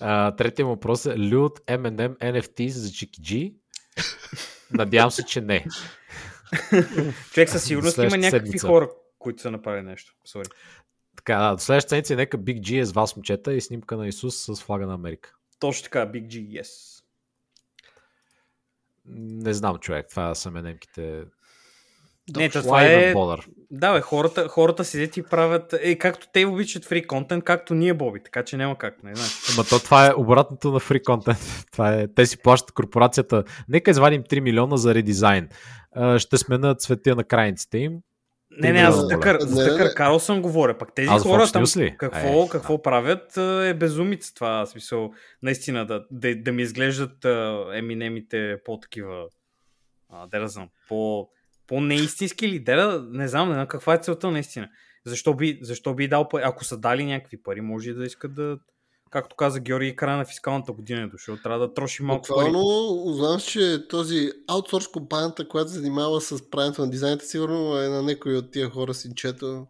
[0.00, 3.54] А, третия въпрос е Люд M&M NFT за Чикиджи.
[4.70, 5.66] Надявам се, че не.
[7.32, 8.66] Човек със сигурност има някакви седмица.
[8.66, 10.14] хора, които са направили нещо.
[10.28, 10.50] Sorry.
[11.16, 14.08] Така, да, до следващата седмица нека Big G е с вас момчета и снимка на
[14.08, 15.34] Исус с флага на Америка.
[15.58, 17.02] Точно така, Big G, yes.
[19.06, 20.06] Не знам, човек.
[20.10, 21.24] Това са менемките.
[22.36, 23.14] Не, това е...
[23.70, 25.74] Да, бе, хората, хората седят и правят...
[25.80, 29.32] Е, както те обичат фри контент, както ние, Боби, така че няма как, не знаеш.
[29.54, 31.38] Ама то това е обратното на фри контент.
[31.72, 33.44] Това е, те си плащат корпорацията.
[33.68, 35.48] Нека извадим 3 милиона за редизайн.
[36.18, 37.92] Ще сменят цветя на крайниците им.
[38.50, 40.78] Не, не, аз за Тъкър, за Тъкър Карлсън говоря.
[40.78, 41.64] Пак тези хора там,
[41.98, 44.66] какво, е, какво правят е безумица това.
[44.66, 45.10] Смисъл,
[45.42, 47.24] наистина, да, да, да ми изглеждат
[47.74, 49.26] еминемите по-такива,
[50.30, 51.28] да знам, по,
[51.68, 54.68] по-неистински да, не знам, не знам каква е целта наистина.
[55.06, 56.42] Защо би, защо би дал пари?
[56.46, 58.58] Ако са дали някакви пари, може да искат да,
[59.10, 61.36] както каза Георги, края на фискалната година е дошъл.
[61.36, 62.62] Трябва да троши малко Буквално,
[63.04, 63.16] пари.
[63.16, 68.02] знам, че този аутсорс компанията, която се занимава с правенето на дизайните, сигурно е на
[68.02, 69.66] някой от тия хора синчето.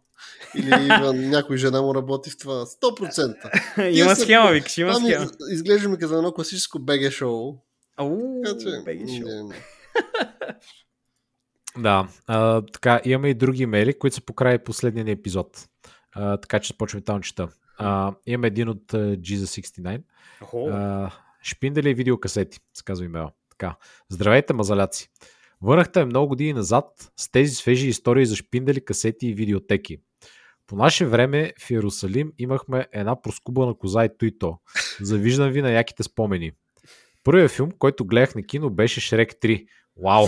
[0.55, 0.69] Или
[1.29, 2.65] някой жена му работи в това.
[2.65, 3.89] 100%.
[3.99, 5.27] има схема, викаш, има схема.
[5.51, 7.55] Изглежда ми като едно класическо БГ шоу.
[7.97, 8.41] Ау,
[8.85, 9.51] БГ шоу.
[11.77, 15.67] Да, а, така, имаме и други имейли, които са покрай последния ни епизод.
[16.11, 17.47] А, така че започваме там чета.
[17.77, 20.01] А, имаме един от uh, Jesus69.
[20.41, 21.11] Uh,
[21.43, 23.31] шпиндели и видеокасети, се казва имейла.
[23.49, 23.75] Така.
[24.09, 25.09] Здравейте, мазаляци!
[25.61, 29.97] Върнахте много години назад с тези свежи истории за шпиндели, касети и видеотеки.
[30.67, 34.57] По наше време в Иерусалим имахме една проскубана коза и той то.
[35.01, 36.51] Завиждам ви на яките спомени.
[37.23, 39.67] Първият филм, който гледах на кино беше Шрек 3.
[40.03, 40.27] Вау!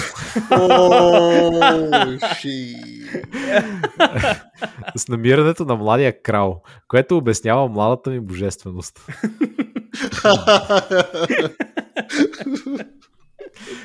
[4.95, 9.07] С намирането на младия крал, което обяснява младата ми божественост.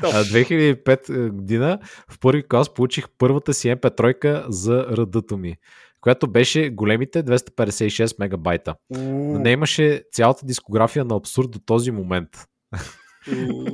[0.03, 1.79] А 2005 година
[2.11, 5.57] в първи клас получих първата си MP3 за ръдато ми,
[6.01, 8.75] която беше големите 256 мегабайта.
[8.91, 12.29] На нея имаше цялата дискография на абсурд до този момент.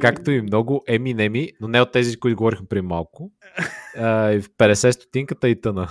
[0.01, 3.31] Както и много еми-неми, но не от тези, които говорихме при малко.
[3.97, 5.89] А, в 50 стотинката и тъна.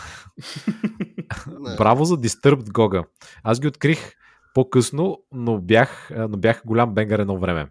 [1.77, 3.03] Браво за Disturbed Гога.
[3.43, 4.13] Аз ги открих
[4.53, 7.67] по-късно, но бях, но бях голям бенгър едно време.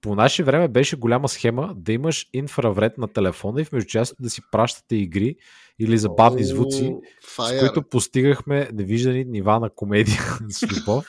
[0.00, 4.30] по наше време беше голяма схема да имаш инфравред на телефона и в междучасието да
[4.30, 5.36] си пращате игри
[5.78, 6.94] или забавни звуци,
[7.36, 11.06] с които постигахме невиждани нива на комедия с любов.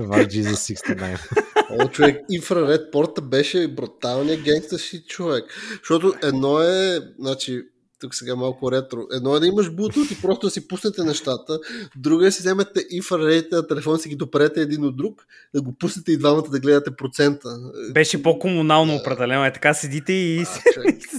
[0.00, 1.55] Ваш Jesus 69.
[1.70, 5.44] О, човек, инфраред порта беше бруталният генгстърски човек.
[5.82, 7.62] Защото едно е, значи,
[8.00, 9.00] тук сега малко ретро.
[9.12, 11.58] Едно е да имаш Bluetooth и просто да си пуснете нещата.
[11.96, 15.62] Друго е да си вземете инфраредите на телефон, си ги допрете един от друг, да
[15.62, 17.48] го пуснете и двамата да гледате процента.
[17.92, 18.98] Беше по-комунално да.
[18.98, 19.44] определено.
[19.44, 20.46] Е така седите и, а,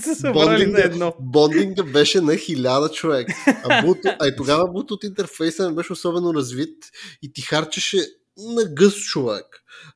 [0.02, 1.14] се събрали на едно.
[1.20, 3.28] Бондинга беше на хиляда човек.
[3.48, 6.78] А, Bluetooth, а и тогава Bluetooth интерфейса не беше особено развит
[7.22, 7.98] и ти харчеше
[8.38, 9.46] на гъс човек.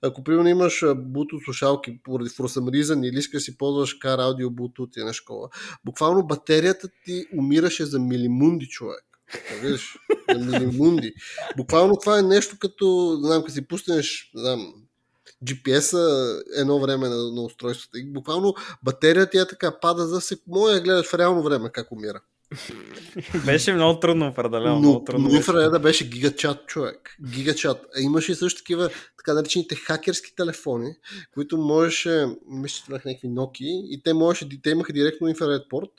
[0.02, 5.04] Ако примерно имаш Bluetooth слушалки поради for или искаш да си ползваш кар аудио Bluetooth
[5.04, 5.50] на школа,
[5.86, 9.04] буквално батерията ти умираше за милимунди човек.
[9.62, 9.98] Виж,
[10.30, 11.14] за милимунди.
[11.58, 14.74] Буквално това е нещо като, знам, като си пуснеш, знам,
[15.44, 17.98] GPS-а едно време на, на устройството.
[17.98, 20.38] И буквално батерията ти е така пада за се.
[20.48, 22.22] Може да гледаш в реално време как умира.
[23.46, 24.80] Беше много трудно определено.
[24.80, 27.16] Но, трудно но инфрареда беше гигачат човек.
[27.30, 27.78] Гигачат.
[27.98, 30.96] А имаше и също такива така наречените хакерски телефони,
[31.34, 35.92] които можеше, мисля, че някакви Nokia и те, можеше, те имаха директно инфраред порт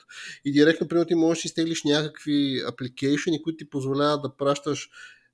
[0.45, 4.89] и директно, примерно, ти можеш да изтеглиш някакви апликейшени, които ти позволяват да пращаш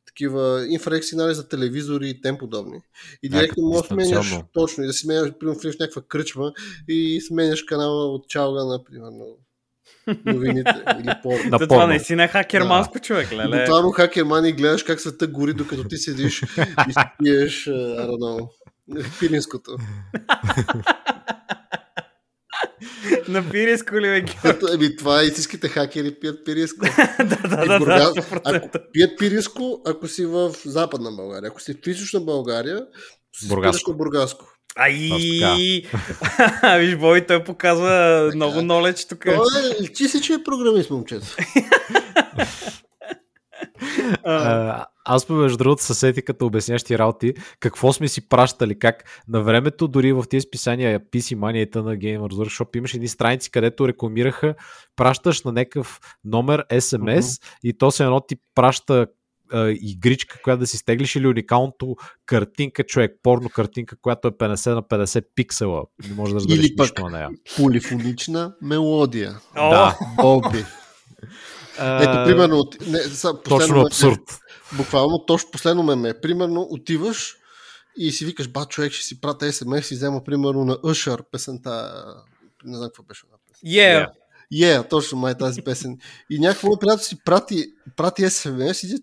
[0.05, 2.81] такива инфраред сигнали за телевизори и тем подобни.
[3.23, 6.53] И директно можеш да сменяш точно и да си сменяш, примерно, в някаква кръчма
[6.87, 9.11] и сменяш канала от чалга, например,
[10.25, 11.49] новините или порно.
[11.49, 12.99] На това наистина е хакерманско да.
[12.99, 13.65] човек, леле.
[13.65, 16.41] Тотално хакерман и гледаш как света гори, докато ти седиш
[16.89, 18.49] и спиеш, I don't know,
[19.19, 19.77] пилинското.
[23.27, 24.25] На пириско ли бе?
[24.73, 26.85] Еми, това истинските хакери пият пириско.
[27.19, 28.41] да, да, да, Бургас- да, 100%.
[28.43, 31.47] Ако пият пириско, ако си в Западна България.
[31.47, 32.85] Ако си в Източна България,
[33.39, 33.93] си Бургаско.
[33.93, 34.45] Бургаско.
[34.79, 35.83] Ай!
[36.79, 39.23] Виж, Бой, той показва много нолеч тук.
[39.23, 39.35] Той
[39.83, 41.25] е, ти си, че е програмист, момчето.
[44.23, 49.23] А, аз между другото се сетих като обясняш ти работи, какво сме си пращали, как
[49.27, 53.87] на времето дори в тези списания PC Mania на Gamers Workshop имаше едни страници, където
[53.87, 54.55] рекламираха,
[54.95, 57.57] пращаш на някакъв номер SMS mm-hmm.
[57.63, 59.07] и то се едно ти праща
[59.51, 61.95] а, игричка, която да си стеглиш или уникалното
[62.25, 65.83] картинка, човек, порно картинка, която е 50 на 50 пиксела.
[66.09, 67.29] Не може да разбереш Или пък- на нея.
[67.57, 69.39] Полифонична мелодия.
[69.55, 69.97] О, Да.
[70.15, 70.65] Боби.
[71.79, 74.39] Ето, примерно, от- не, са, Точно последно, абсурд.
[74.77, 76.13] буквално, точно последно меме.
[76.21, 77.35] Примерно, отиваш
[77.97, 81.91] и си викаш, ба, човек, ще си пратя SMS и взема, примерно, на Usher песента.
[82.65, 83.21] Не знам какво беше.
[83.51, 83.69] песен.
[83.69, 84.07] Yeah.
[84.53, 85.97] Е, yeah, точно май тази песен.
[86.29, 88.99] И някакво приятел си прати, прати SMS и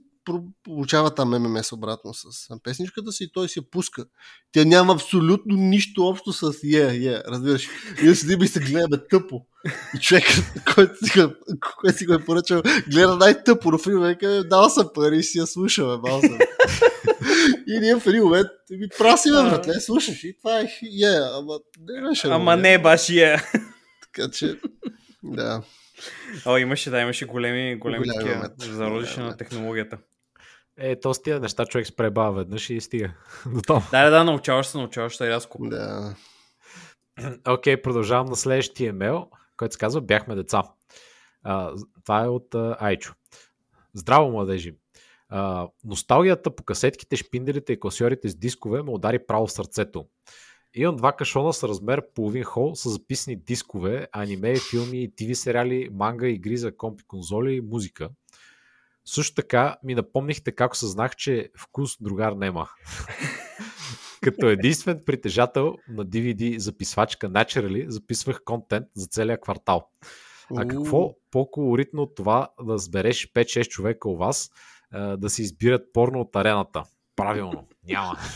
[0.62, 4.04] получава там ММС обратно с песничката си и той я пуска.
[4.52, 7.68] Тя няма абсолютно нищо общо с е, е, разбираш.
[8.02, 9.46] И ние седим и се гледаме тъпо.
[9.96, 10.24] И човек,
[10.74, 11.34] който си го,
[11.80, 15.22] който си го е поръчал, гледа най-тъпо на филма и вика, дал съм пари и
[15.22, 16.38] си я слушаме, бал съм.
[17.66, 21.58] И ние в един момент ми праси, бе, братле, слушаш и това е, е, ама
[21.78, 22.28] не беше.
[22.28, 23.36] Ама не, баш е.
[24.02, 24.58] Така че,
[25.22, 25.62] да.
[26.46, 28.52] О, имаше, да, имаше големи, големи такива момент.
[28.60, 29.38] зародиши на момент.
[29.38, 29.98] технологията.
[30.78, 33.12] Е, то с тия неща човек спребава веднъж и стига.
[33.46, 33.82] До там.
[33.90, 35.68] Да, да, да, научаваш се, научаваш се рязко.
[35.68, 36.14] Да.
[37.48, 40.62] Окей, продължавам на следващия имейл, който се казва Бяхме деца.
[41.42, 41.72] А,
[42.04, 43.14] това е от а, Айчо.
[43.94, 44.74] Здраво, младежи!
[45.28, 50.06] А, носталгията по касетките, шпинделите и класьорите с дискове ме удари право в сърцето.
[50.74, 56.28] Имам два кашона с размер половин хол с записани дискове, аниме, филми, ТВ сериали, манга,
[56.28, 58.08] игри за компи конзоли и музика.
[59.06, 62.68] Също така ми напомнихте как съзнах, че вкус другар нема.
[64.22, 69.88] Като единствен притежател на DVD записвачка Naturally записвах контент за целия квартал.
[70.56, 74.50] А какво по-колоритно от това да сбереш 5-6 човека у вас
[75.18, 76.82] да се избират порно от арената?
[77.16, 78.18] Правилно, няма.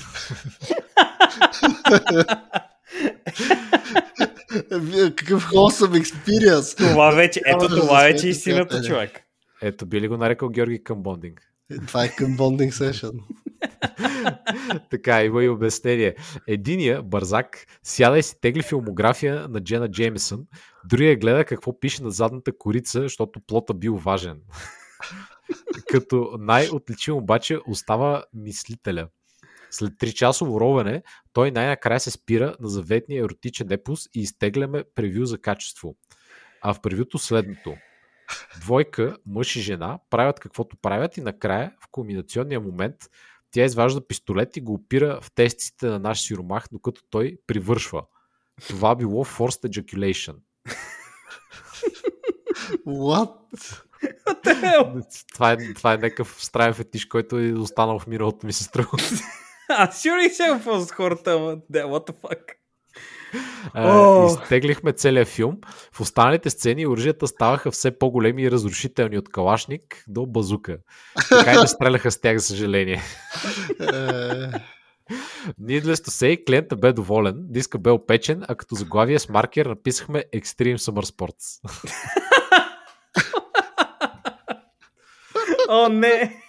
[5.17, 6.77] Какъв wholesome experience.
[6.77, 9.30] Това вече, ето това вече е истината, човек.
[9.63, 11.51] Ето, би ли го нарекал Георги към бондинг?
[11.71, 13.21] Е, Това е към bonding session.
[14.91, 16.15] така, има и обяснение.
[16.47, 20.47] Единия, бързак, сяда и си тегли филмография на Джена Джеймисън,
[20.85, 24.41] другия гледа какво пише на задната корица, защото плота бил важен.
[25.89, 29.09] Като най-отличим обаче остава мислителя.
[29.71, 31.03] След 3 часово ровене,
[31.33, 35.97] той най-накрая се спира на заветния еротичен епос и изтегляме превю за качество.
[36.63, 37.75] А в превюто следното.
[38.61, 42.97] Двойка, мъж и жена, правят каквото правят и накрая, в кулминационния момент,
[43.51, 48.03] тя изважда пистолет и го опира в тестиците на наш сиромах, докато той привършва.
[48.69, 50.37] Това било forced ejaculation.
[52.87, 53.83] What?
[55.35, 58.91] Това е, това е някакъв странен фетиш, който е останал в миналото ми се струва.
[59.69, 62.60] Аз сигурно се го с хората, ама да, what the fuck.
[63.75, 65.57] А, Изтеглихме целият филм.
[65.93, 70.79] В останалите сцени оръжията ставаха все по-големи и разрушителни от калашник до базука.
[71.29, 73.03] Така и не стреляха с тях, за съжаление.
[75.61, 80.25] Needless to say, клиента бе доволен, диска бе опечен, а като заглавие с маркер написахме
[80.35, 81.61] Extreme Summer Sports.
[85.73, 86.43] О, не!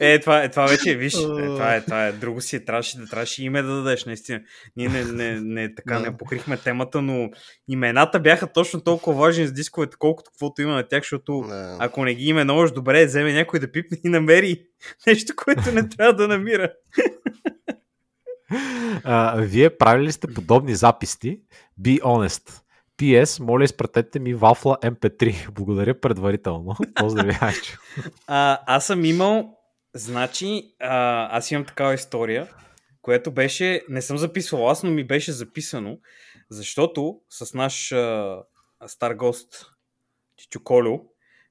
[0.00, 3.06] Е, това, е, това вече, виж, е, това, е, това е, друго си, трябваше да
[3.06, 4.40] трябваше име да дадеш, наистина.
[4.76, 7.30] Ние не, не, не, така не покрихме темата, но
[7.68, 11.76] имената бяха точно толкова важни с дисковете, колкото каквото има на тях, защото да.
[11.80, 14.62] ако не ги именуваш добре, вземе някой да пипне и намери
[15.06, 16.72] нещо, което не трябва да намира.
[19.04, 21.40] А, вие правили ли сте подобни записи?
[21.80, 22.63] Be honest.
[22.98, 25.50] PS, моля изпратете ми вафла MP3.
[25.50, 26.76] Благодаря предварително.
[26.94, 27.78] Поздрави, Айчо.
[28.26, 29.58] А, аз съм имал,
[29.94, 32.48] значи, а, аз имам такава история,
[33.02, 35.98] което беше, не съм записвал аз, но ми беше записано,
[36.50, 38.36] защото с наш а,
[38.86, 39.66] стар гост
[40.36, 41.00] Чичо Колю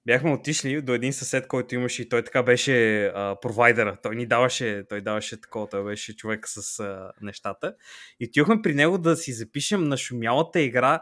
[0.05, 3.97] бяхме отишли до един съсед, който имаше и той така беше а, провайдера.
[4.03, 7.75] Той ни даваше, той даваше такова, той беше човек с а, нещата.
[8.19, 11.01] И отидохме при него да си запишем на шумялата игра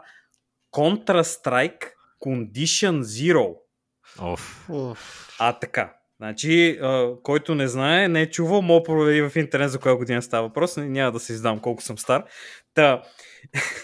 [0.72, 1.84] Counter-Strike
[2.26, 3.54] Condition Zero.
[4.18, 4.68] Оф.
[5.38, 5.96] А, така.
[6.16, 6.80] Значи,
[7.22, 10.76] който не знае, не е чувал, мога провери в интернет за коя година става въпрос.
[10.76, 12.24] Няма да се издам колко съм стар.
[12.74, 13.02] Та,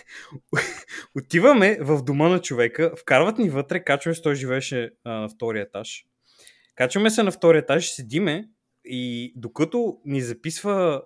[1.16, 5.62] отиваме в дома на човека, вкарват ни вътре, качваме се, той живееше а, на втория
[5.62, 6.04] етаж.
[6.74, 8.44] Качваме се на втория етаж, седиме
[8.84, 11.02] и докато ни записва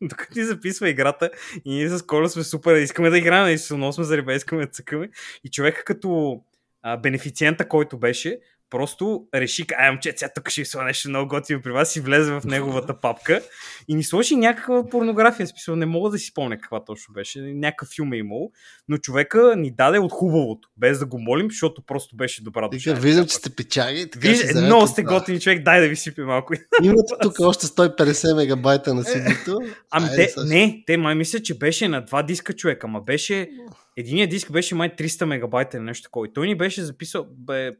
[0.02, 1.30] докато ни записва играта
[1.64, 4.66] и ние с Коля сме супер, искаме да играем, и се сме за риба, искаме
[4.66, 5.10] да цъкаме.
[5.44, 6.40] И човека като
[6.82, 8.38] а, бенефициента, който беше,
[8.70, 12.32] просто реши, ай, момче, сега тук ще ви нещо много готино при вас и влезе
[12.32, 13.40] в неговата папка
[13.88, 15.46] и ни сложи някаква порнография.
[15.46, 17.40] Смисъл, не мога да си спомня каква точно беше.
[17.40, 18.50] Някакъв филм е имал,
[18.88, 22.90] но човека ни даде от хубавото, без да го молим, защото просто беше добра душа.
[22.90, 24.06] Виждам, виждам че сте печаги.
[24.16, 26.54] Виж, много сте готини човек, дай да ви сипи малко.
[26.82, 29.58] Имате тук още 150 мегабайта на CD-то.
[29.90, 33.50] Ами те, не, те май мисля, че беше на два диска човека, ама беше
[33.96, 36.26] Единият диск беше май 300 мегабайта или нещо такова.
[36.26, 37.76] И той ни беше записал, бе,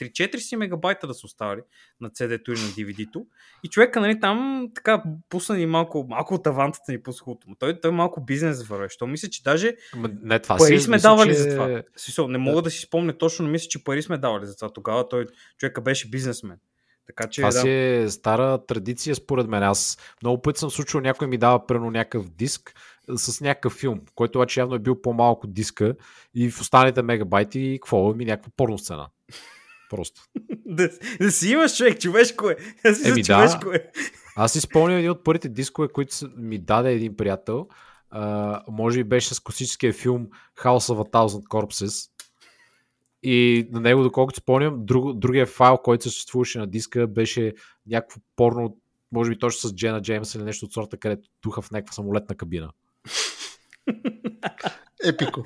[0.00, 1.60] 3-4 си мегабайта да са оставали
[2.00, 3.26] на CD-то или на DVD-то.
[3.64, 7.54] И човека, нали, там така пусна ни малко, малко от авантата ни пусна му.
[7.58, 8.88] Той, той малко бизнес върве.
[8.88, 9.76] Що мисля, че даже
[10.22, 11.34] не, това пари си, сме мисля, давали че...
[11.34, 11.82] за това.
[11.96, 12.62] Смисъл, не мога да.
[12.62, 14.72] да си спомня точно, но мисля, че пари сме давали за това.
[14.72, 15.26] Тогава той,
[15.58, 16.58] човека беше бизнесмен.
[17.06, 17.60] Така, че, Това да.
[17.60, 19.62] си е стара традиция, според мен.
[19.62, 22.74] Аз много пъти съм случвал, някой ми дава прено някакъв диск
[23.16, 25.94] с някакъв филм, който обаче явно е бил по-малко диска
[26.34, 29.08] и в останалите мегабайти, какво ми някаква порно сцена.
[29.90, 30.20] Просто.
[30.66, 30.90] да,
[31.20, 32.56] да си имаш човек, човешко е.
[32.84, 33.76] Аз си Еми, човешко да.
[33.76, 33.80] е.
[34.36, 37.68] Аз си спомням един от първите дискове, които ми даде един приятел.
[38.14, 40.26] Uh, може би беше с класическия филм
[40.62, 42.10] House of a Thousand Corpses.
[43.26, 47.54] И на него, доколкото спомням, друг, другия файл, който съществуваше на диска, беше
[47.86, 48.76] някакво порно,
[49.12, 52.36] може би точно с Джена Джеймс или нещо от сорта, където духа в някаква самолетна
[52.36, 52.70] кабина.
[55.04, 55.44] Епико.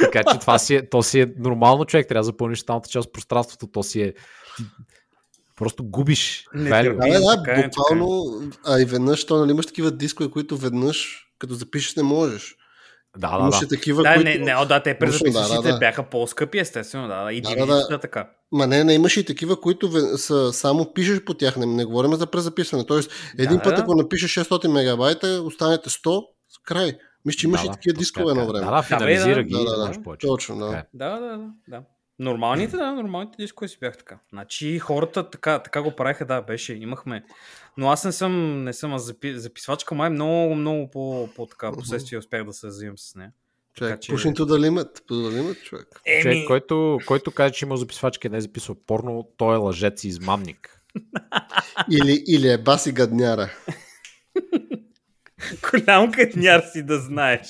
[0.00, 3.06] така че това си е, то си е нормално човек, трябва да запълниш останалата част
[3.06, 4.14] от пространството, то си е
[5.56, 6.46] просто губиш.
[6.54, 7.12] Не, value.
[7.12, 11.28] Да, да, Така е, буквално, а и веднъж, то нали имаш такива дискове, които веднъж,
[11.38, 12.56] като запишеш, не можеш.
[13.16, 13.68] Да, да, Имаше да.
[13.68, 14.30] такива, Да, които...
[14.30, 15.78] не, не, да, те през Точно, да, да, да.
[15.78, 18.30] бяха по-скъпи, естествено, да, да, и Да, да, да, така.
[18.52, 22.14] Ма не, не имаше и такива, които са, само пишеш по тях, не, не говорим
[22.14, 22.86] за презаписване.
[22.86, 23.82] Тоест, един Да, път, да.
[23.82, 26.24] ако напишеш 600 мегабайта, останете 100,
[26.64, 26.98] край.
[27.24, 28.64] Мисля, че имаше да, и да, такива точно дискове едно време.
[28.64, 30.16] Да, да, финализира да, ги да, да, да, да.
[30.16, 30.76] Точно, да.
[30.76, 30.82] Е.
[30.94, 31.82] Да, да, да, да.
[32.18, 34.18] Нормалните, да, нормалните дискове си бях така.
[34.32, 37.24] Значи хората така, така го правиха, да, беше, имахме.
[37.76, 41.72] Но аз не съм, не съм а запи, записвачка, май много, много по, по така,
[41.72, 43.32] последствие успях да се взимам с нея.
[43.74, 45.00] Човек, че- pushing to the limit.
[45.00, 46.00] To the limit, човек.
[46.22, 50.04] Човек, който, който каже, че има записвачка и не е записал порно, той е лъжец
[50.04, 50.80] и измамник.
[51.90, 53.50] Или, или е баси гадняра.
[55.70, 57.48] голям катняр си да знаеш.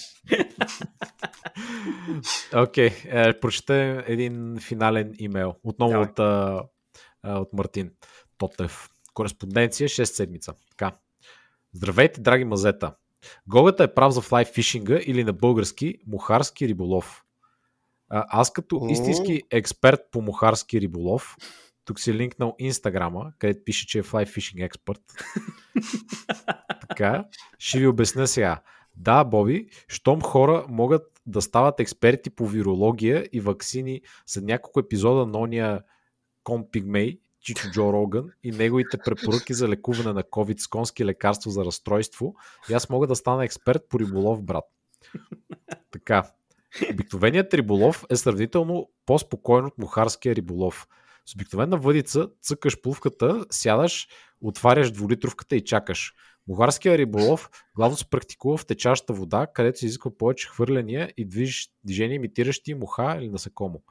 [2.55, 5.55] Окей, okay, е, прочета един финален имейл.
[5.65, 6.07] Отново Давай.
[6.09, 6.19] от,
[7.25, 7.91] от Мартин
[8.39, 8.89] Тотев.
[9.15, 10.55] Кореспонденция 6 седмица.
[10.71, 10.97] Така.
[11.73, 12.95] Здравейте, драги мазета.
[13.47, 17.25] Гогата е прав за флай фишинга или на български мухарски риболов.
[18.09, 21.37] А, аз като истински експерт по мухарски риболов,
[21.85, 25.01] тук си линкнал инстаграма, където пише, че е флай фишинг експерт.
[26.89, 27.25] така,
[27.59, 28.61] ще ви обясня сега.
[28.97, 35.27] Да, Боби, щом хора могат да стават експерти по вирология и вакцини след няколко епизода
[35.27, 35.83] на ония
[36.45, 41.51] Кон Пигмей, Чичо Джо Роган и неговите препоръки за лекуване на COVID с конски лекарства
[41.51, 42.35] за разстройство,
[42.71, 44.65] и аз мога да стана експерт по риболов, брат.
[45.91, 46.31] Така.
[46.91, 50.89] Обикновеният риболов е сравнително по-спокоен от мухарския риболов.
[51.27, 54.09] С обикновена въдица цъкаш плувката, сядаш,
[54.41, 56.13] отваряш двулитровката и чакаш.
[56.49, 61.69] Мухарския риболов главно се практикува в течаща вода, където се изисква повече хвърляния и движ,
[61.85, 63.83] движения, имитиращи муха или насекомо.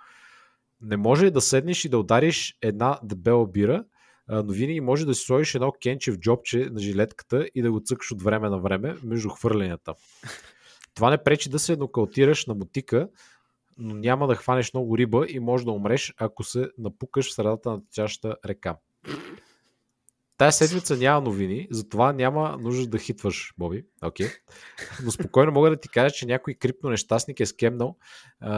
[0.82, 3.86] Не може да седнеш и да удариш една дебела бира,
[4.30, 7.82] но винаги може да си сложиш едно кенче в джобче на жилетката и да го
[7.86, 9.94] цъкаш от време на време между хвърленията.
[10.96, 13.10] Това не пречи да се нокаутираш на мотика,
[13.78, 17.71] но няма да хванеш много риба и може да умреш, ако се напукаш в средата
[17.71, 18.76] на течаща река.
[20.38, 23.86] Тая седмица няма новини, затова няма нужда да хитваш, Боби.
[24.03, 24.28] Окей.
[25.03, 27.97] Но спокойно мога да ти кажа, че някой крипто нещастник е скемнал
[28.39, 28.51] а,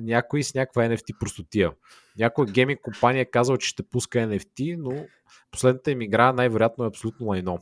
[0.00, 1.72] някой с някаква NFT простотия.
[2.18, 5.06] Някоя гейминг компания е казал, че ще пуска NFT, но
[5.50, 7.58] последната им игра най-вероятно е абсолютно лайно.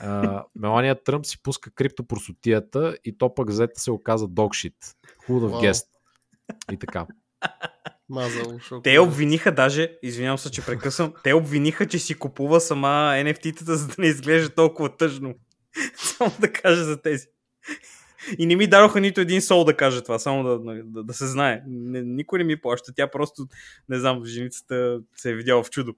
[0.00, 4.74] А, Мелания Тръмп си пуска криптопростотията и то пък зета се оказа догшит.
[5.26, 5.60] Хубав Вау.
[5.60, 5.88] гест.
[6.72, 7.06] И така.
[8.08, 8.82] Мазал, шоко.
[8.82, 13.86] Те обвиниха даже, извинявам се, че прекъсвам, те обвиниха, че си купува сама NFT-тата, за
[13.88, 15.34] да не изглежда толкова тъжно.
[15.96, 17.26] Само да кажа за тези.
[18.38, 21.26] И не ми дадоха нито един сол да каже това, само да, да, да се
[21.26, 21.62] знае.
[21.66, 22.92] Не, никой не ми плаща.
[22.96, 23.46] Тя просто,
[23.88, 25.94] не знам, женицата се е видяла в чудо.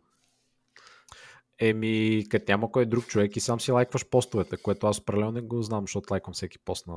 [1.59, 5.41] Еми, като няма кой друг човек и сам си лайкваш постовете, което аз определено не
[5.41, 6.95] го знам, защото лайквам всеки пост на...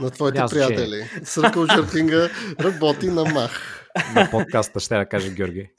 [0.00, 1.10] На твоите Няма приятели.
[1.24, 2.28] Съркъл Чертинга
[2.60, 3.82] работи на мах.
[4.14, 5.70] на подкаста, ще да каже Георги.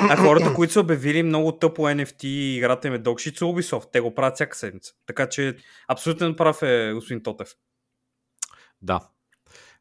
[0.00, 3.88] а хората, които са обявили много тъпо NFT и играта им е Dogshit са Ubisoft.
[3.92, 4.92] Те го правят всяка седмица.
[5.06, 5.56] Така че
[5.88, 7.54] абсолютен прав е господин Тотев.
[8.82, 9.00] Да.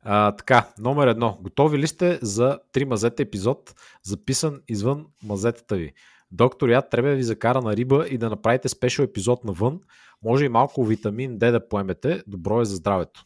[0.04, 1.38] А, така, номер едно.
[1.42, 5.94] Готови ли сте за три мазета епизод, записан извън мазетата ви?
[6.32, 9.80] Доктор Яд трябва да ви закара на риба и да направите спешъл епизод навън.
[10.24, 12.24] Може и малко витамин D да поемете.
[12.28, 13.26] Добро е за здравето.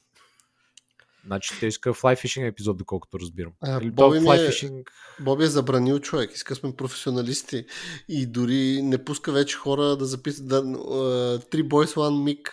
[1.25, 3.51] Значи те иска fishing епизод, доколкото разбирам.
[3.61, 4.83] А, Или Боби ми е-.
[5.19, 6.31] Боби е забранил човек.
[6.35, 7.65] Иска сме професионалисти.
[8.09, 12.49] И дори не пуска вече хора да записат да, uh, Three Boys One Mic.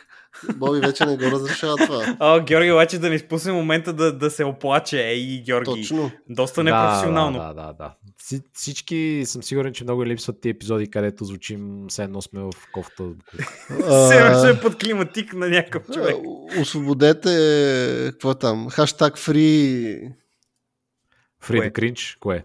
[0.56, 2.16] Боби вече не го разрешава това.
[2.20, 5.02] О, Георги, обаче да не изпусне момента да, да се оплаче.
[5.02, 5.64] Ей, Георги.
[5.64, 6.10] Точно.
[6.28, 7.38] Доста непрофесионално.
[7.38, 7.94] Да, да, да, да.
[8.22, 12.50] Вси- Всички съм сигурен, че много липсват ти епизоди, където звучим все едно сме в
[12.72, 13.04] кофта.
[14.08, 16.16] Се А, ще е под климатик на някакъв човек.
[16.60, 17.30] Освободете,
[18.10, 18.68] какво е там?
[18.70, 20.08] Хаштаг Фри
[21.46, 21.60] Кое?
[21.60, 22.42] да кринч, кое?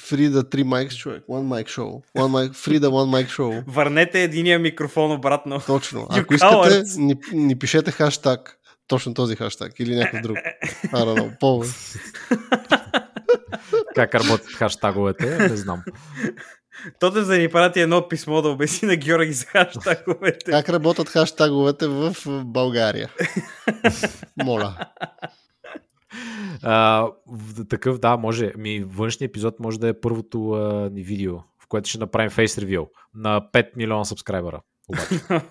[0.00, 1.24] Free the three mics човек.
[1.28, 2.02] One mic show.
[2.16, 3.64] One mic, free the one mic show.
[3.66, 5.60] Върнете единия микрофон обратно.
[5.66, 6.06] Точно.
[6.10, 8.58] Ако искате, ни, ни пишете хаштаг.
[8.88, 10.36] Точно този хаштаг или някакъв друг.
[10.84, 12.00] I don't know.
[13.94, 15.82] Как работят хаштаговете, не знам.
[17.00, 20.50] Тоте да ни прати едно писмо да обясни на Георги за хаштаговете.
[20.50, 23.10] Как работят хаштаговете в България?
[24.44, 24.76] Моля.
[26.62, 27.08] А,
[27.68, 28.52] такъв, да, може.
[28.56, 32.58] Ми, външния епизод може да е първото а, ни видео, в което ще направим фейс
[32.58, 34.60] ревил на 5 милиона сабскрайбера.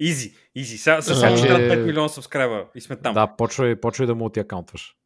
[0.00, 0.78] Изи, изи.
[0.78, 3.14] Сега Така ще трябва 5 милиона сабскрайбъра и сме там.
[3.14, 4.94] Да, почвай, почвай да мултиакаунтваш.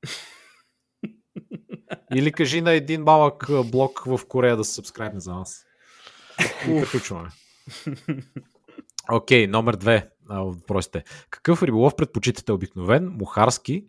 [2.15, 5.65] Или кажи на един малък блок в Корея да се сабскрайбне за нас.
[6.69, 7.29] И приключваме.
[9.13, 11.05] Окей, номер две въпросите.
[11.31, 12.53] Какъв риболов предпочитате?
[12.53, 13.87] Обикновен, мухарски,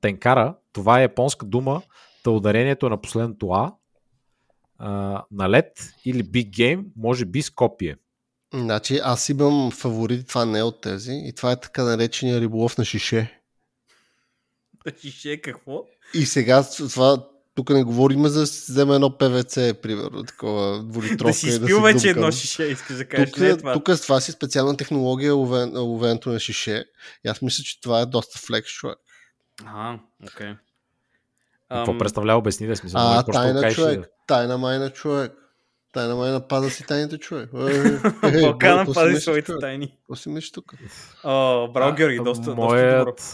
[0.00, 1.82] тенкара, това е японска дума,
[2.22, 3.74] та ударението е на последното А,
[4.78, 5.72] а, на лед
[6.04, 7.96] или Big Game, може би Скопие.
[8.54, 11.12] Значи аз имам фаворит, това не е от тези.
[11.24, 13.40] И това е така наречения риболов на шише.
[15.00, 15.84] Шише какво?
[16.14, 20.82] И сега с- това, тук не говорим за да си взема едно ПВЦ, примерно, такова
[20.84, 21.24] двулитровка.
[21.24, 23.30] Да си и изпил си вече едно шише, искаш да кажеш.
[23.30, 23.72] Тук, не е това.
[23.72, 26.84] тук с това си специална технология, ловенето на шише.
[27.24, 28.98] И аз мисля, че това е доста флекс, човек.
[29.66, 30.54] А, окей.
[31.68, 32.38] Какво Ам, представлява?
[32.38, 33.00] Обясни да смисъл.
[33.00, 34.08] А, може да тайна човек.
[34.26, 35.32] Тайна майна човек.
[35.92, 37.50] Тайна майна пада си тайните човек.
[38.42, 39.88] Балкана Бойко си пази мислиш, своите тайни.
[39.88, 40.74] Какво мислиш тук?
[41.24, 42.62] О, браво, Георги, доста, доста добро.
[42.64, 43.30] Моят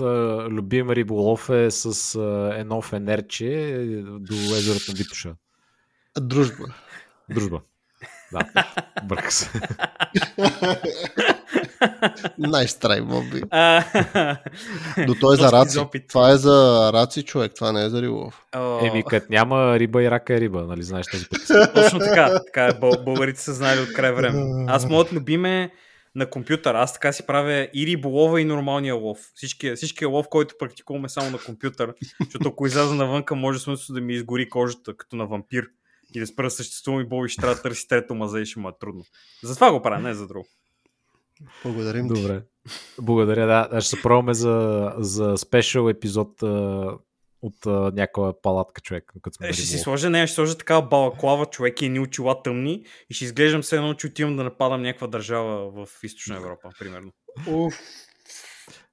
[0.53, 2.21] любим риболов е с
[2.55, 5.35] едно фенерче е, до езерото на Витоша.
[6.21, 6.65] Дружба.
[7.31, 7.61] Дружба.
[8.33, 8.65] Да,
[9.05, 9.51] бърка се.
[12.39, 13.43] Най-страй, Боби.
[13.51, 13.85] А,
[15.07, 15.79] До той е за раци.
[16.09, 17.53] Това е за раци, човек.
[17.55, 18.43] Това не е за риболов.
[18.83, 21.27] Еми, като няма риба и рака е риба, нали знаеш тази.
[21.75, 22.41] Точно така.
[22.47, 24.65] така е, бъл- българите са знали от край време.
[24.69, 25.71] Аз моят любим е
[26.15, 26.75] на компютър.
[26.75, 29.19] Аз така си правя и риболова, и нормалния лов.
[29.35, 31.95] Всички, всичкия лов, който практикуваме само на компютър,
[32.25, 35.65] защото ако изляза навънка, може смисъл да ми изгори кожата, като на вампир.
[36.15, 38.69] И да спра съществувам и Боби ще трябва да търси трето мазе и ще му
[38.69, 39.05] е трудно.
[39.43, 40.47] Затова го правя, не за друго.
[41.65, 42.21] Благодарим ти.
[42.21, 42.43] Добре.
[43.01, 43.69] Благодаря, да.
[43.73, 46.47] Аз Ще се пробваме за, за спешъл епизод а,
[47.43, 49.13] от а, някаква палатка човек.
[49.23, 52.43] Като сме Е, ще си сложа нея, ще сложа такава балаклава, човек и едни очила
[52.43, 56.71] тъмни и ще изглеждам се едно, че отивам да нападам някаква държава в източна Европа,
[56.79, 57.13] примерно.
[57.49, 57.75] Уф.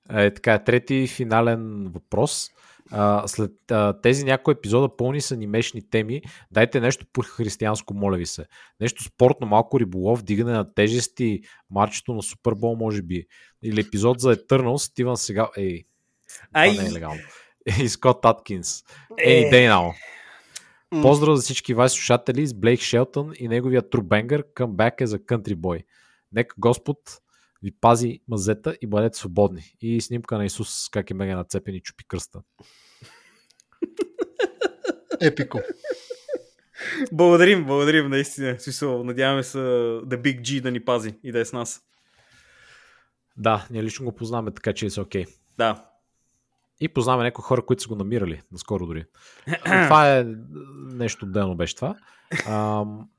[0.09, 2.49] Е, така, трети финален въпрос.
[2.91, 6.21] А, след а, тези някои епизода пълни с анимешни теми,
[6.51, 8.45] дайте нещо по-християнско, моля ви се.
[8.81, 13.25] Нещо спортно, малко риболов, дигане на тежести, марчето на Супербол, може би.
[13.63, 15.49] Или епизод за Eternal, Стивън сега...
[15.57, 15.83] Ей,
[16.47, 17.21] това Ай, не е легално.
[17.81, 18.83] И Скот Аткинс.
[19.17, 19.49] Е.
[19.51, 19.93] Now.
[20.91, 21.01] М.
[21.01, 25.55] Поздрав за всички вас слушатели с Блейк Шелтън и неговия Трубенгър Comeback е за Country
[25.55, 25.83] Boy.
[26.31, 26.97] Нека Господ
[27.63, 29.75] ви пази мазета и бъдете свободни.
[29.81, 32.41] И снимка на Исус как е мега нацепен и чупи кръста.
[35.21, 35.61] Епико.
[37.11, 38.59] Благодарим, благодарим, наистина.
[38.59, 41.81] Смисъл, надяваме се The Big G да ни пази и да е с нас.
[43.37, 45.25] Да, ние лично го познаваме, така че е окей.
[45.57, 45.85] Да.
[46.79, 49.05] И познаваме някои хора, които са го намирали, наскоро дори.
[49.47, 50.25] Но това е
[50.93, 51.95] нещо отделно беше това.
[52.47, 53.09] Ам,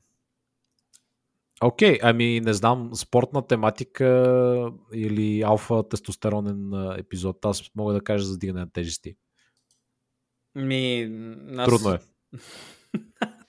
[1.63, 8.39] Окей, ами не знам, спортна тематика или алфа тестостеронен епизод, аз мога да кажа за
[8.39, 9.17] дигане на тежести.
[10.55, 11.11] Ми,
[11.57, 11.69] аз...
[11.69, 11.99] Трудно е.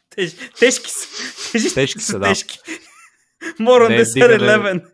[0.09, 1.07] Теж, тежки са.
[1.51, 2.27] Тежи, Тежки са, да.
[2.27, 2.59] Тежки.
[3.59, 4.39] More Не on е the.
[4.39, 4.85] 7-Eleven.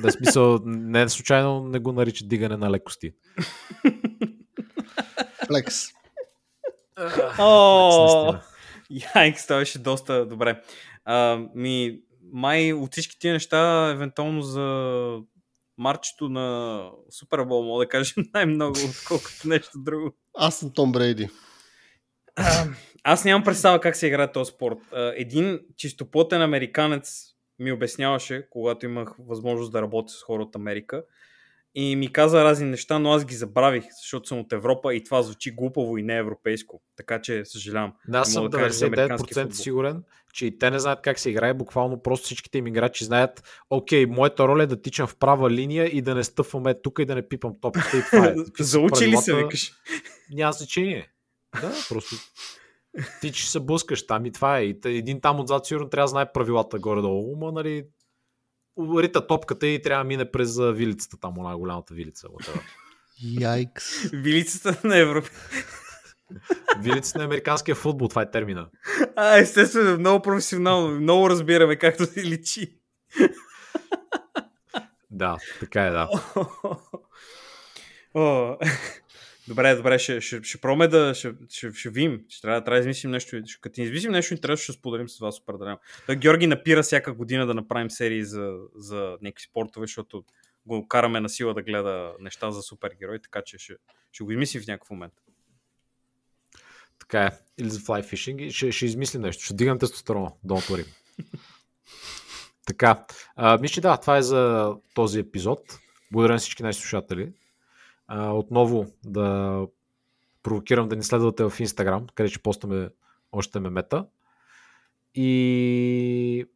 [0.00, 3.12] Да, смисъл, не случайно не го наричат дигане на лекости.
[5.46, 5.76] Флекс.
[7.38, 8.34] О.
[9.14, 10.62] Яйкс, това беше доста добре.
[11.04, 12.00] А, ми,
[12.32, 15.18] май от всички тия неща, евентуално за
[15.78, 20.16] марчето на Супербол, мога да кажем най-много, отколкото нещо друго.
[20.34, 21.28] Аз съм Том Брейди.
[22.36, 22.66] А,
[23.04, 24.78] Аз нямам представа как се играе този спорт.
[25.16, 27.22] Един чистоплотен американец
[27.58, 31.04] ми обясняваше, когато имах възможност да работя с хора от Америка,
[31.74, 35.22] и ми каза разни неща, но аз ги забравих, защото съм от Европа и това
[35.22, 36.82] звучи глупаво и не европейско.
[36.96, 37.92] Така че съжалявам.
[38.08, 39.54] Да, Аз съм мога да кажа за американски 99% футбол.
[39.54, 40.02] сигурен,
[40.32, 41.54] че и те не знаят как се играе.
[41.54, 45.86] Буквално просто всичките им играчи знаят, окей, моята роля е да тичам в права линия
[45.86, 48.34] и да не стъпваме тук и да не пипам топката и това е.
[48.64, 49.72] Заучи ли се, викаш?
[50.30, 51.08] Няма значение.
[51.60, 52.16] Да, просто
[53.20, 54.64] ти че се блъскаш там и това е.
[54.64, 57.84] И един там отзад сигурно трябва да знае правилата горе-долу, ма нали
[58.78, 62.28] рита топката и трябва да мине през вилицата там, една голямата вилица.
[63.22, 64.10] Яйкс.
[64.12, 65.28] Вилицата на Европа.
[66.78, 68.68] Вилицата на американския футбол, това е термина.
[69.16, 71.00] А, естествено, много професионално.
[71.00, 72.78] Много разбираме както си личи.
[75.10, 76.08] Да, така е, да.
[78.14, 78.56] О,
[79.48, 82.24] добре, добре, ще, ще, ще пробваме да ще, ще, ще видим.
[82.28, 83.42] Ще трябва, трябва да измислим нещо.
[83.46, 85.78] Ще, като измислим нещо интересно, ще споделим с вас определено.
[86.06, 90.24] Той Георги напира всяка година да направим серии за, за някакви спортове, защото
[90.66, 93.74] го караме на сила да гледа неща за супергерои, така че ще,
[94.12, 95.12] ще го измислим в някакъв момент.
[96.98, 97.30] Така е.
[97.58, 99.44] Или за fly ще, ще измислим нещо.
[99.44, 100.30] Ще дигам тестостерона.
[100.46, 100.86] Don't worry.
[102.66, 103.04] така.
[103.36, 105.78] А, мисля, да, това е за този епизод.
[106.12, 107.32] Благодаря на всички наши слушатели.
[108.08, 109.66] А, отново да
[110.42, 112.90] провокирам да ни следвате в Instagram, къде ще постаме
[113.32, 114.06] още мемета.
[115.14, 116.46] И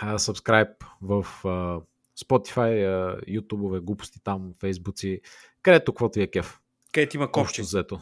[0.00, 1.80] а, subscribe в а,
[2.20, 5.20] Spotify, а, YouTube, глупости там, Facebooci,
[5.62, 6.60] където каквото ви е кеф.
[6.92, 7.62] Където има копче.
[7.62, 8.00] взето.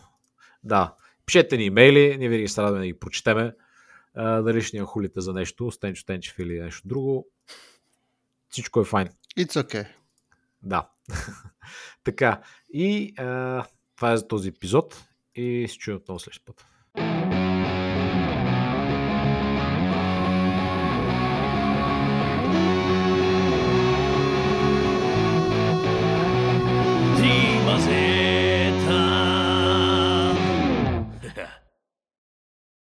[0.64, 0.94] Да.
[1.26, 3.54] Пишете ни имейли, ние винаги се радваме да ги прочетеме.
[4.14, 7.26] А, дали ще ни хулите за нещо, Стенчо Тенчев или нещо друго.
[8.48, 9.08] Всичко е файн.
[9.38, 9.88] It's okay.
[10.62, 10.88] Да.
[12.04, 12.42] така.
[12.72, 13.64] И а,
[13.96, 15.04] това е за този епизод.
[15.34, 16.66] И се чуем отново следващия път.